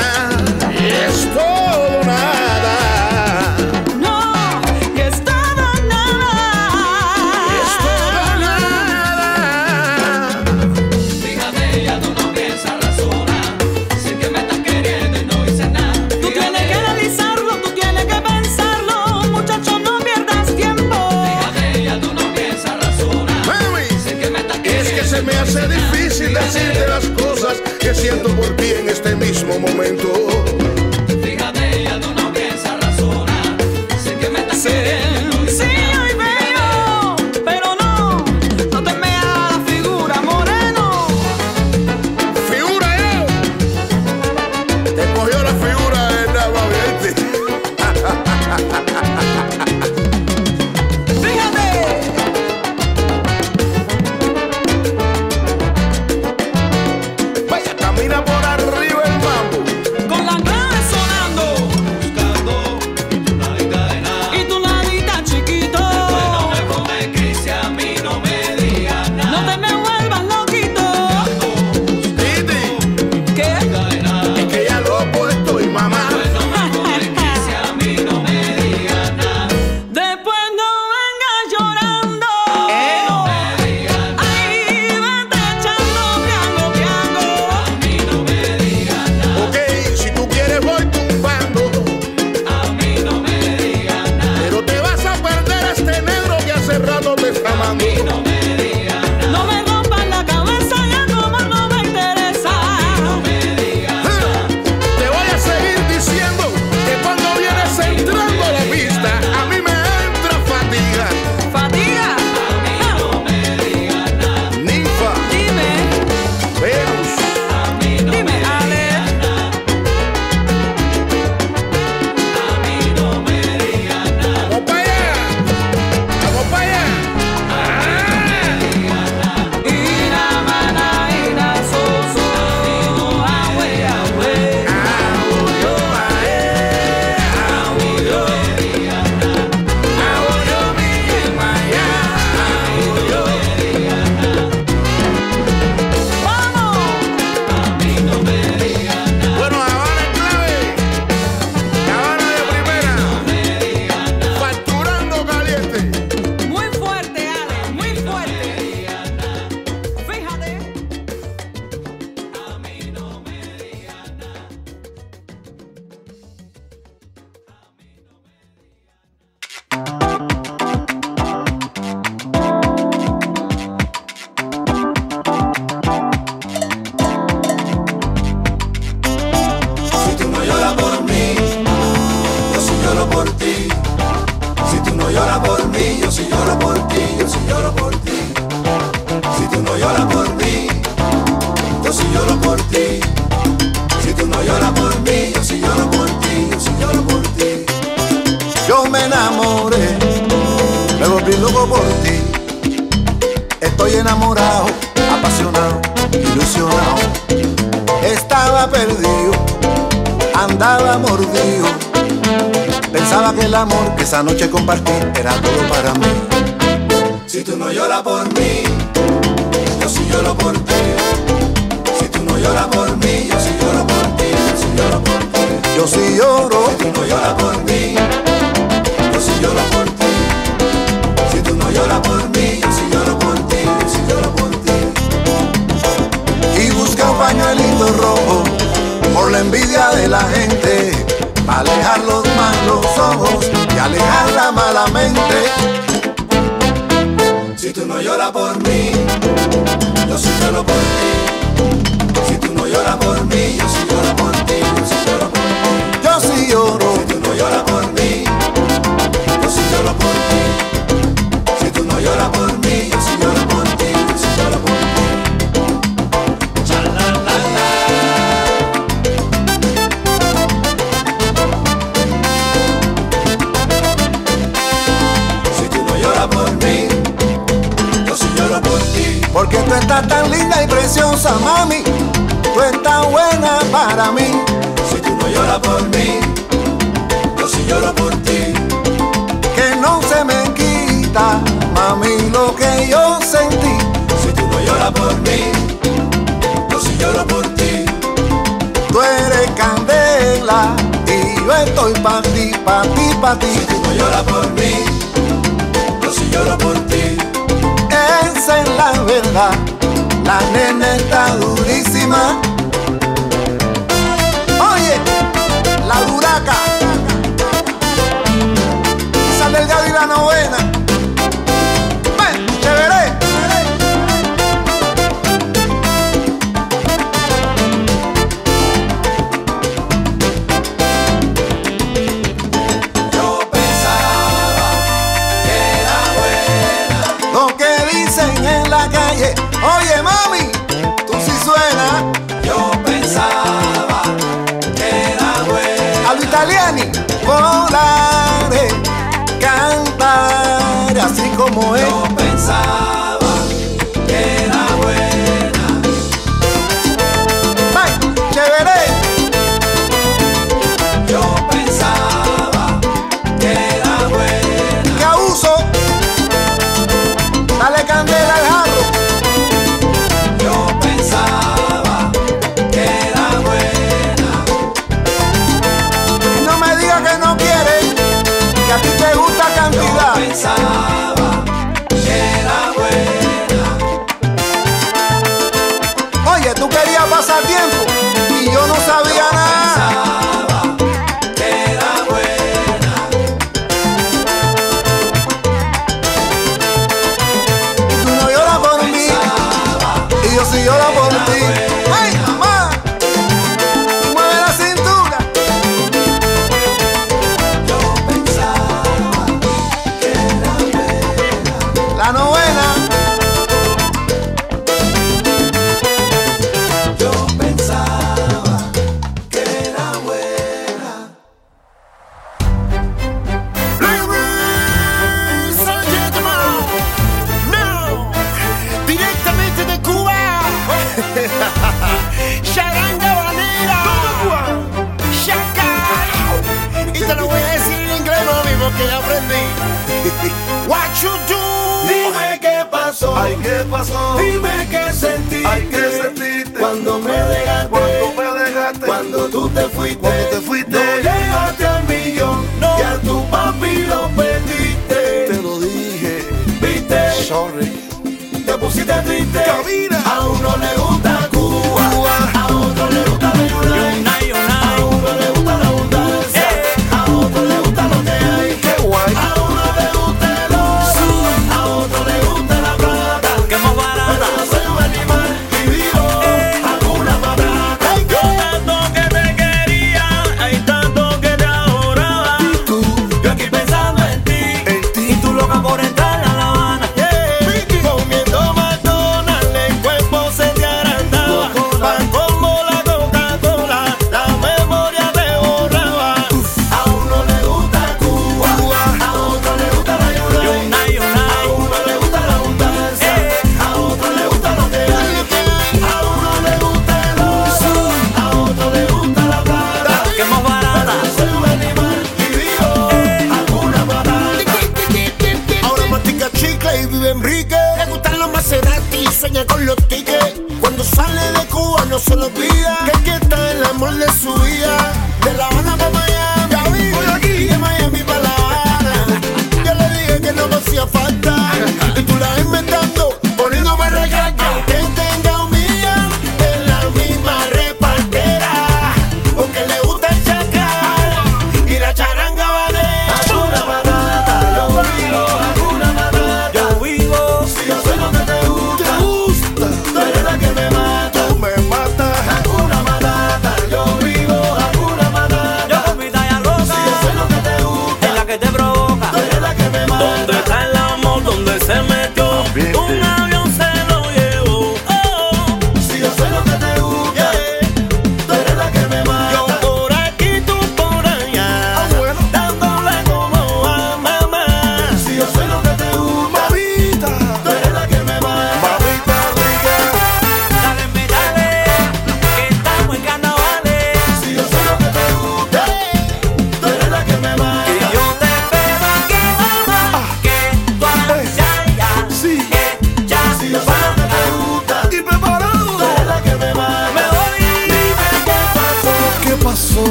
es 0.77 1.25
todo 1.33 2.03
nada. 2.03 2.98
siento 27.93 28.29
por 28.35 28.55
ti 28.55 28.71
en 28.71 28.89
este 28.89 29.15
mismo 29.15 29.59
momento. 29.59 30.28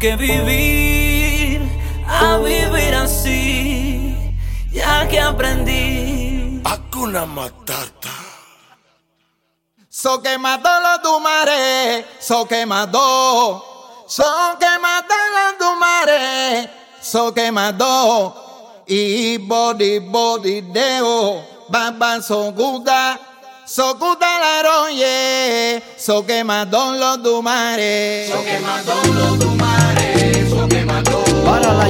Que 0.00 0.14
vivir 0.14 1.60
a 2.06 2.38
vivir 2.38 2.94
así, 2.94 4.36
ya 4.70 5.08
que 5.08 5.18
aprendí. 5.18 6.62
Hakuna 6.64 7.26
Matata. 7.26 8.10
So 9.88 10.22
que 10.22 10.38
mató 10.38 10.68
los 10.80 11.02
tumares, 11.02 12.06
so 12.20 12.46
que 12.46 12.64
mató. 12.64 14.04
So 14.06 14.24
que 14.60 14.78
mató 14.78 15.14
los 15.34 15.58
tumares, 15.58 16.68
so 17.00 17.34
que 17.34 17.50
mató. 17.50 18.84
Y 18.86 19.36
body, 19.38 19.98
body, 19.98 20.60
deo, 20.60 21.44
baba, 21.68 22.22
so 22.22 22.52
guda. 22.52 23.18
So 23.68 23.98
cutalaroye, 23.98 25.82
so 25.98 26.24
que 26.24 26.42
mató 26.42 26.94
los 26.94 27.22
dumares. 27.22 28.30
So 28.30 28.42
que 28.42 28.58
mató 28.60 28.94
los 29.12 29.38
dumares, 29.38 30.48
so 30.48 30.66
que 30.66 30.86
mató. 30.86 31.22
Para 31.44 31.74
la 31.74 31.88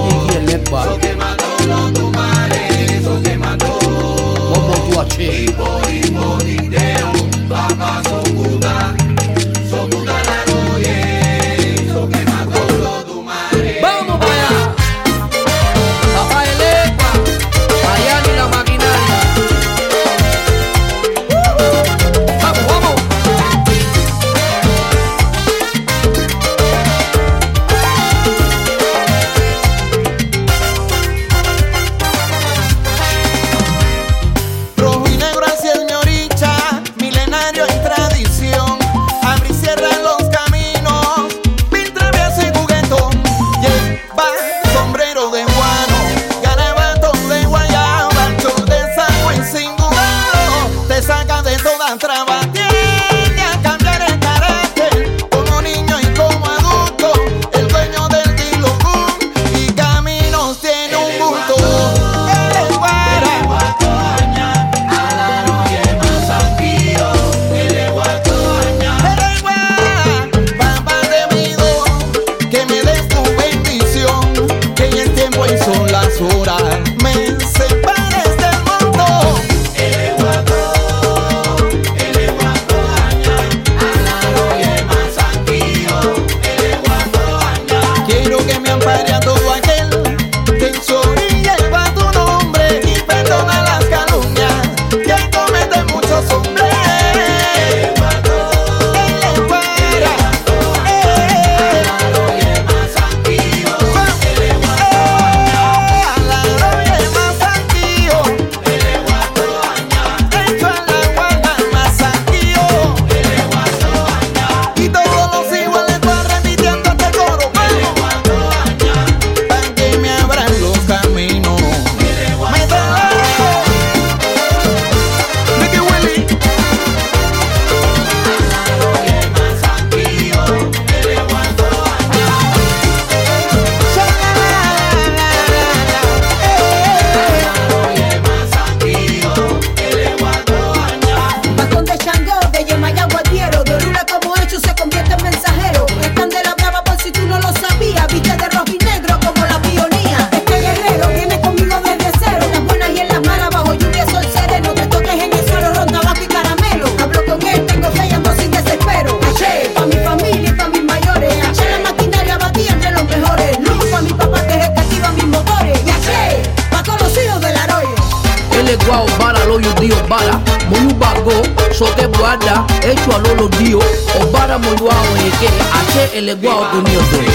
ele 176.18 176.30
é 176.30 176.32
igual 176.32 176.64
do 176.70 176.82
Nildo. 176.82 177.27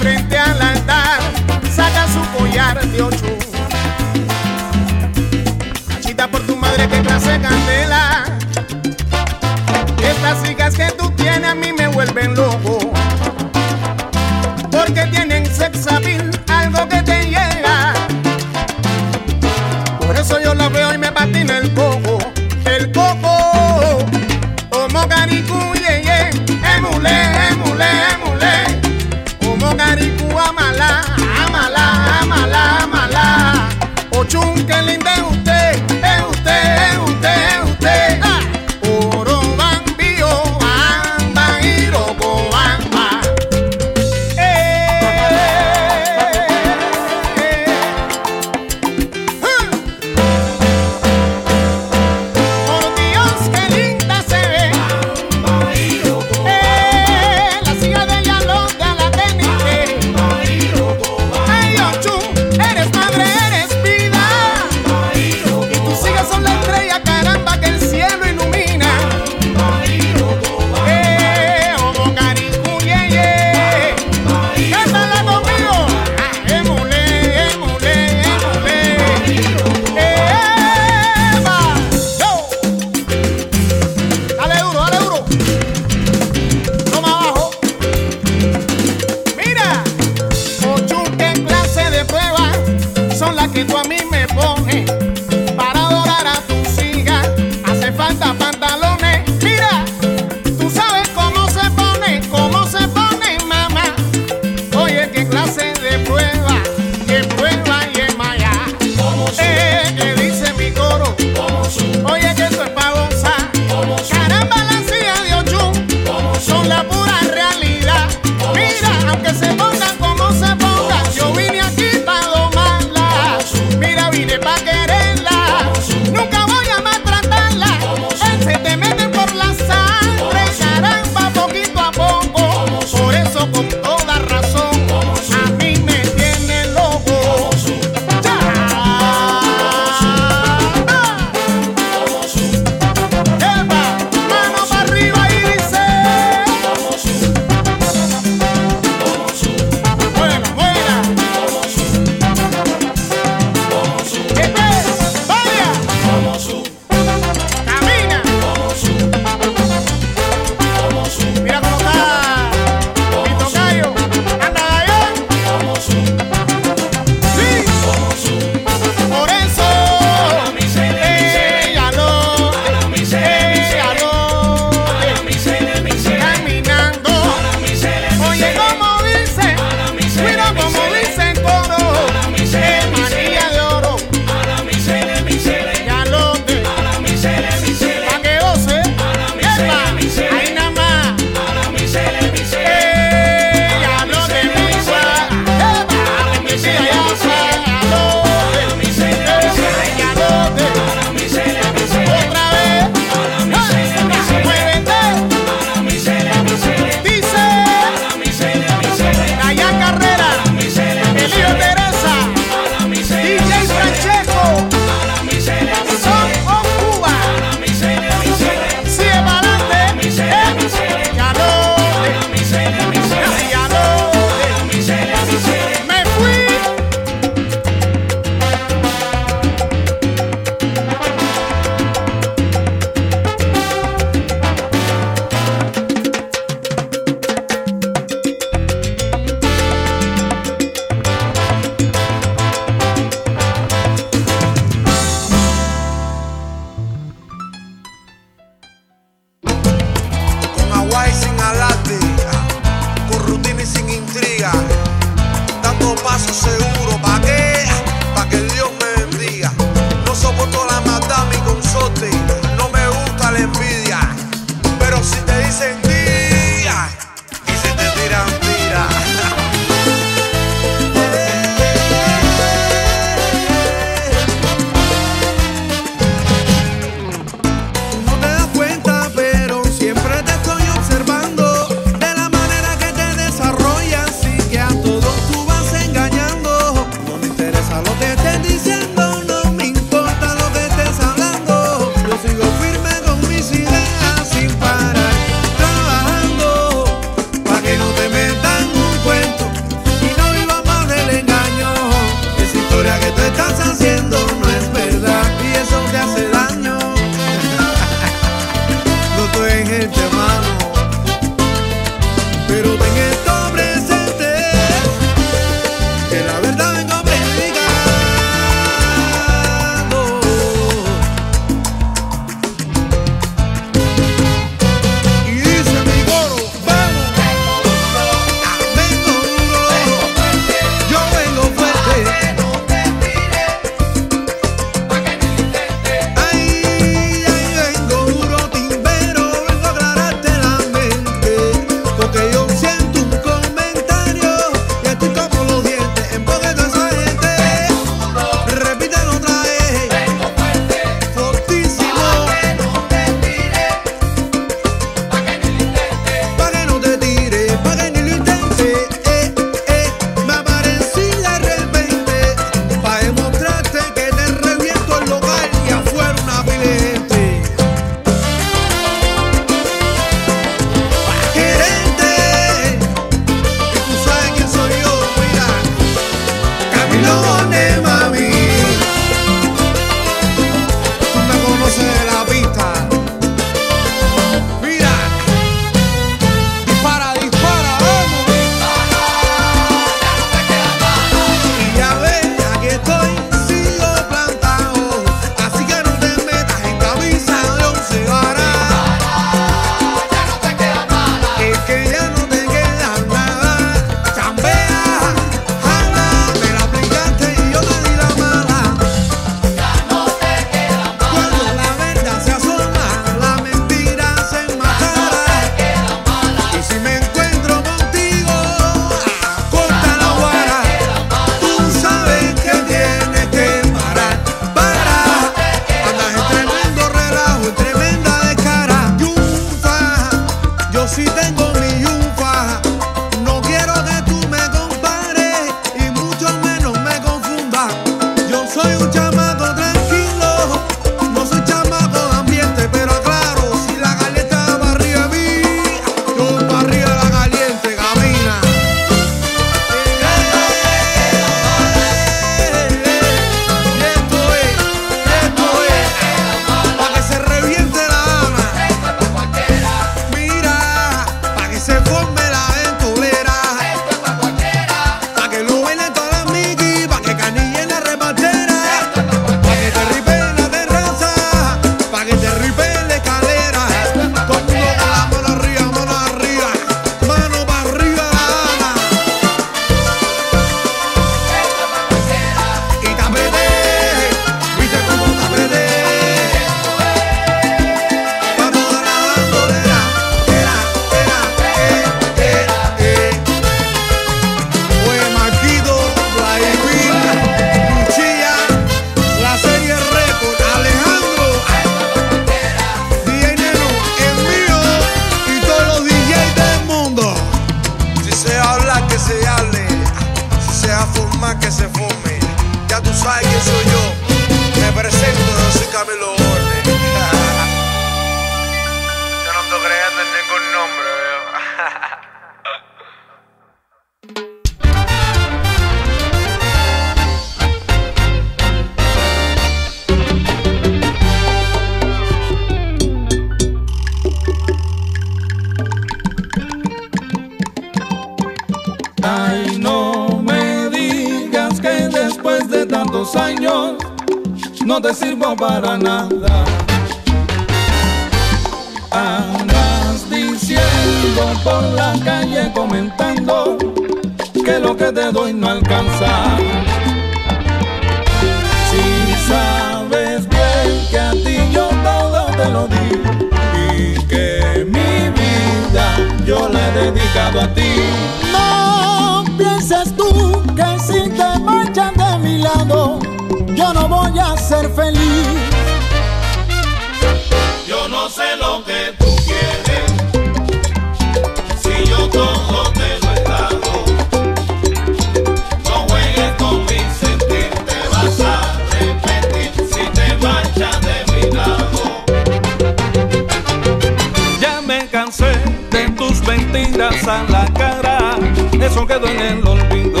corazón 598.80 598.86
quedó 598.86 599.08
en 599.08 599.20
el 599.20 599.46
olvido. 599.46 600.00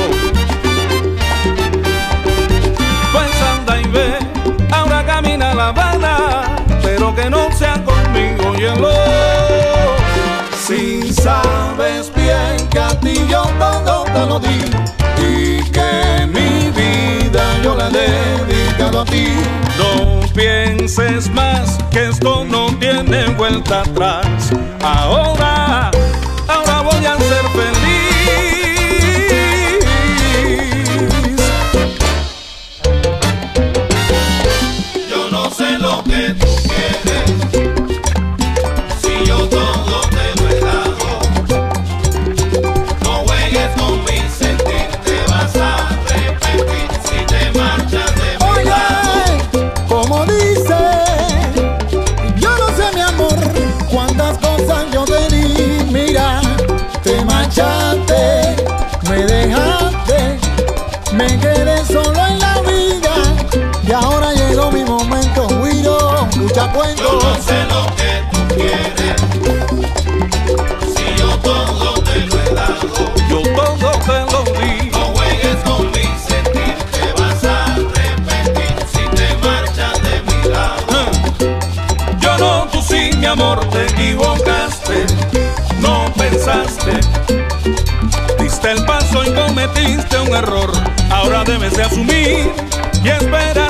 Pues 3.12 3.42
anda 3.42 3.80
y 3.80 3.84
ve, 3.88 4.18
ahora 4.70 5.04
camina 5.04 5.54
La 5.54 5.68
Habana, 5.68 6.56
pero 6.82 7.14
que 7.14 7.28
no 7.28 7.50
sea 7.52 7.82
conmigo 7.84 8.54
hielo. 8.54 8.90
Si 10.66 11.12
sabes 11.12 12.12
bien 12.14 12.68
que 12.70 12.78
a 12.78 13.00
ti 13.00 13.14
yo 13.28 13.42
todo 13.58 14.04
te 14.04 14.26
lo 14.26 14.38
di 14.38 14.60
y 15.18 15.62
que 15.70 16.26
mi 16.26 16.70
vida 16.70 17.58
yo 17.62 17.74
la 17.74 17.88
he 17.88 18.44
dedicado 18.46 19.00
a 19.00 19.04
ti. 19.04 19.28
No 19.78 20.20
pienses 20.34 21.30
más 21.30 21.78
que 21.90 22.08
esto 22.08 22.44
no 22.44 22.66
tiene 22.78 23.26
vuelta 23.36 23.80
atrás. 23.82 24.52
Ahora 24.82 25.90
cometiste 89.74 90.18
un 90.18 90.34
error, 90.34 90.70
ahora 91.10 91.44
debes 91.44 91.76
de 91.76 91.82
asumir 91.82 92.52
y 93.02 93.08
esperar. 93.08 93.69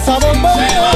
casa 0.00 0.18
bombeo. 0.18 0.90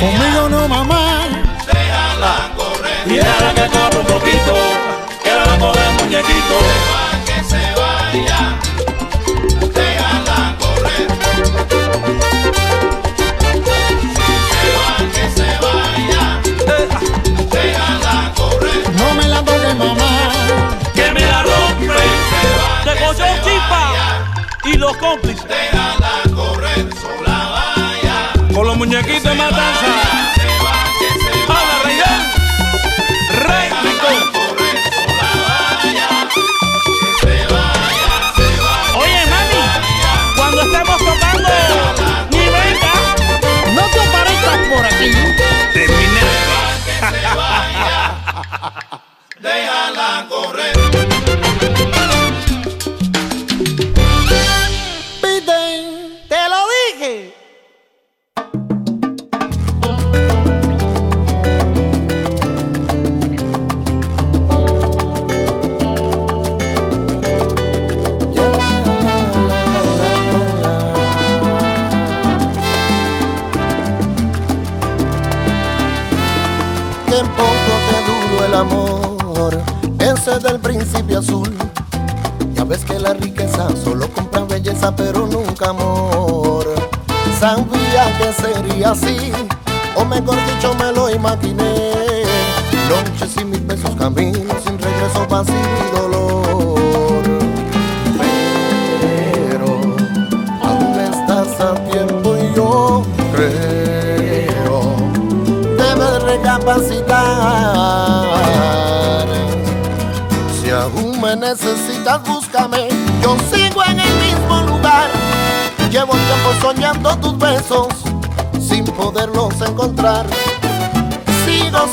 Conmigo 0.00 0.48
no 0.48 0.68
mamá. 0.68 1.28
Déjala 1.66 2.50
correr. 2.56 3.06
Y 3.06 3.14
déjala 3.16 3.54
que 3.54 3.66
corra 3.68 3.98
un 4.00 4.06
poquito. 4.06 4.54
Que 5.22 5.30
la 5.30 5.44
vamos 5.44 5.76
de 5.76 6.02
muñequito. 6.02 6.56
Se 6.60 6.76
va, 6.90 7.04
que 7.26 7.38
se 7.50 7.62
vaya. 7.80 8.40
Déjala 9.78 10.56
correr. 10.58 11.08
Si 14.16 14.28
se 14.50 14.64
va, 14.78 14.90
que 15.14 15.24
se 15.36 15.48
vaya. 15.64 16.24
Déjala 17.50 18.32
correr. 18.36 18.82
No 18.94 19.14
me 19.14 19.28
la 19.28 19.38
toque 19.42 19.74
mamá. 19.74 20.12
Que 20.94 21.10
me 21.12 21.20
la 21.20 21.42
rompe. 21.42 21.86
Se 22.30 22.42
va, 22.58 23.16
que 23.16 23.28
chipa. 23.44 23.82
Y 24.64 24.72
los 24.76 24.96
cómplices. 24.96 25.44
Aquí 29.04 29.20
matanza. 29.34 30.23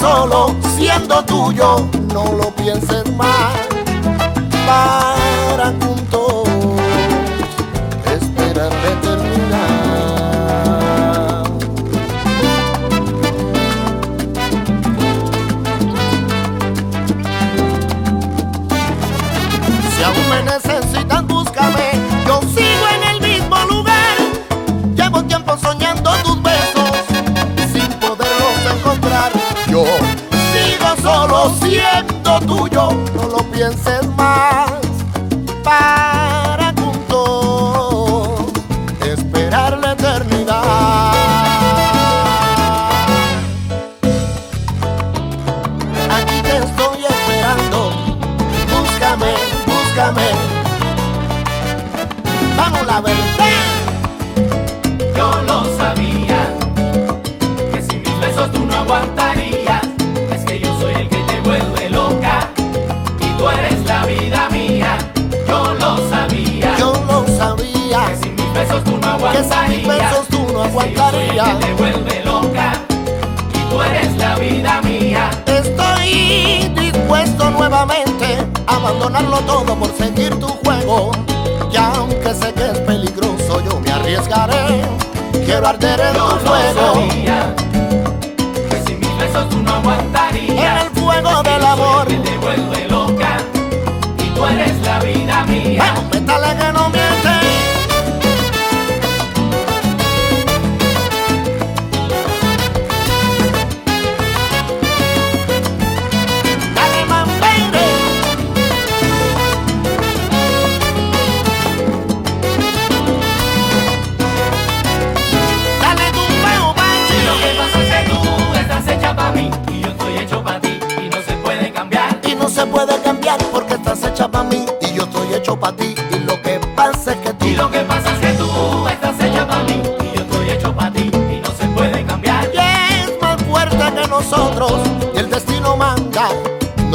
solo 0.01 0.55
siendo 0.75 1.23
tuyo, 1.25 1.87
no 2.13 2.33
lo 2.33 2.49
pienses 2.55 3.03
más. 3.15 3.53
Para 4.65 5.71
So. 33.77 34.00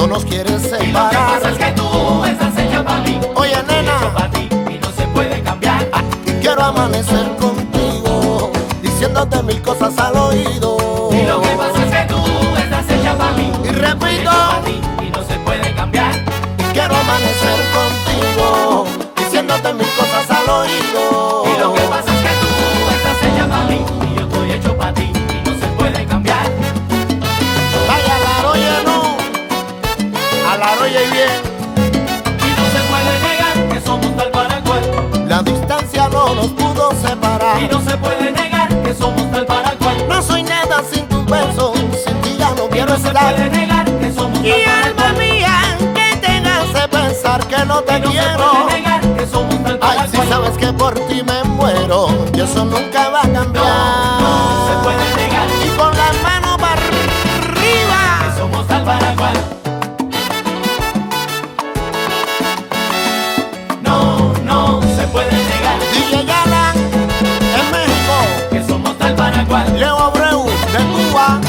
nos 0.07 0.25
quieres 0.25 0.63
separar. 0.63 0.85
Y 0.85 0.93
lo 0.93 1.01
que 1.09 1.17
pasa 1.17 1.51
es 1.51 1.59
que 1.59 1.73
tú 1.73 2.25
estás 2.25 2.59
hecha 2.59 2.85
para 2.85 3.01
mí. 3.01 3.21
Oye, 3.35 3.57
nena. 3.69 4.13
para 4.15 4.31
ti 4.31 4.49
y 4.71 4.79
no 4.79 4.91
se 4.93 5.07
puede 5.09 5.43
cambiar. 5.43 5.89
Y 6.27 6.31
quiero 6.41 6.63
amanecer 6.63 7.27
contigo, 7.37 8.53
diciéndote 8.83 9.43
mil 9.43 9.61
cosas 9.63 9.99
al 9.99 10.17
oído. 10.17 11.11
Y 11.13 11.23
lo 11.27 11.41
que 11.41 11.49
pasa 11.51 11.85
es 11.85 11.91
que 11.95 12.15
tú 12.15 12.23
estás 12.57 12.91
hecha 12.91 13.17
para 13.17 13.33
mí. 13.33 13.53
Y 13.65 13.69
repito. 13.69 14.31
Para 14.31 14.63
ti 14.65 14.81
y 15.03 15.11
no 15.11 15.23
se 15.25 15.35
puede 15.41 15.75
cambiar. 15.75 16.15
Y 16.59 16.73
quiero 16.73 16.95
amanecer 16.97 17.59
contigo 17.73 17.86
no 36.27 36.35
nos 36.35 36.49
pudo 36.49 36.91
separar. 37.01 37.63
Y 37.63 37.69
no 37.69 37.81
se 37.81 37.97
puede 37.99 38.33
negar 38.33 38.69
que 38.83 38.95
somos 38.95 39.31
tal 39.31 39.47
para 39.47 39.71
cual. 39.73 39.97
No 40.09 40.21
soy 40.23 40.43
nada 40.43 40.83
sin 40.91 41.07
tus 41.07 41.25
besos, 41.27 41.79
sin 42.05 42.21
ti 42.23 42.37
ya 42.39 42.51
no 42.51 42.69
quiero 42.69 42.95
estar. 42.95 43.13
No 43.15 43.37
se 43.37 43.45
puede 43.45 43.51
negar 43.51 43.85
que 43.99 44.13
somos 44.13 44.39
y 44.41 44.51
tal 44.51 44.61
para 44.65 44.87
alma 44.87 45.03
cual. 45.03 45.17
mía, 45.19 45.79
que 45.95 46.17
te 46.17 46.49
hace 46.49 46.89
pensar 46.89 47.47
que 47.47 47.65
no 47.65 47.81
te 47.83 47.97
y 47.97 48.01
no 48.01 48.11
quiero. 48.11 48.51
Se 48.51 48.59
puede 48.59 48.81
negar 48.81 49.01
que 49.01 49.27
somos 49.27 49.63
tal 49.63 49.79
para 49.79 49.93
Ay, 49.93 50.09
cual. 50.11 50.23
si 50.23 50.29
sabes 50.29 50.59
que 50.59 50.73
por 50.73 50.95
ti 50.95 51.23
me 51.23 51.45
muero, 51.45 52.09
y 52.35 52.41
eso 52.41 52.65
nunca 52.65 53.09
va 53.11 53.21
a 53.21 53.29
cambiar. 53.29 53.65
No, 53.65 54.21
no 54.21 54.67
se 54.69 54.85
puede 54.85 55.15
negar. 55.17 55.47
Y 55.65 55.69
con 55.79 55.97
las 55.97 56.23
manos 56.23 56.57
para 56.59 56.83
arriba, 56.83 58.01
que 58.25 58.41
somos 58.41 58.67
tal 58.67 58.85
para 58.85 59.15
cual. 59.15 59.57
pueden 65.17 65.56
DJ 65.93 66.25
Yalan 66.25 66.77
en 67.59 67.71
México, 67.71 68.17
que 68.51 68.65
somos 68.65 68.97
tal 68.99 69.15
Paraguay. 69.15 69.65
Leo 69.79 69.97
Abreu 69.97 70.45
de 70.45 70.81
Cuba. 70.93 71.41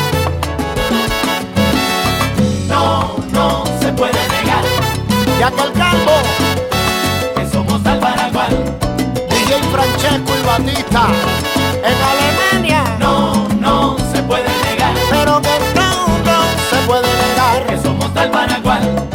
No, 2.67 3.15
no 3.31 3.63
se 3.79 3.91
puede 3.93 4.19
negar. 4.35 4.63
Ya 5.39 5.51
que 5.51 5.61
el 5.61 5.71
que 7.35 7.51
somos 7.51 7.81
tal 7.83 7.99
Paraguay. 7.99 8.55
DJ 9.29 9.63
Francesco 9.71 10.33
y 10.39 10.45
Batista 10.45 11.07
en 11.83 11.97
Alemania. 12.11 12.83
No, 12.99 13.47
no 13.59 13.97
se 14.11 14.21
puede 14.23 14.49
negar. 14.63 14.93
Pero 15.09 15.41
que 15.41 15.57
no, 15.75 15.89
se 16.69 16.77
puede 16.87 17.07
negar. 17.07 17.65
Que 17.67 17.77
somos 17.79 18.13
tal 18.13 18.29
Paraguay. 18.31 19.06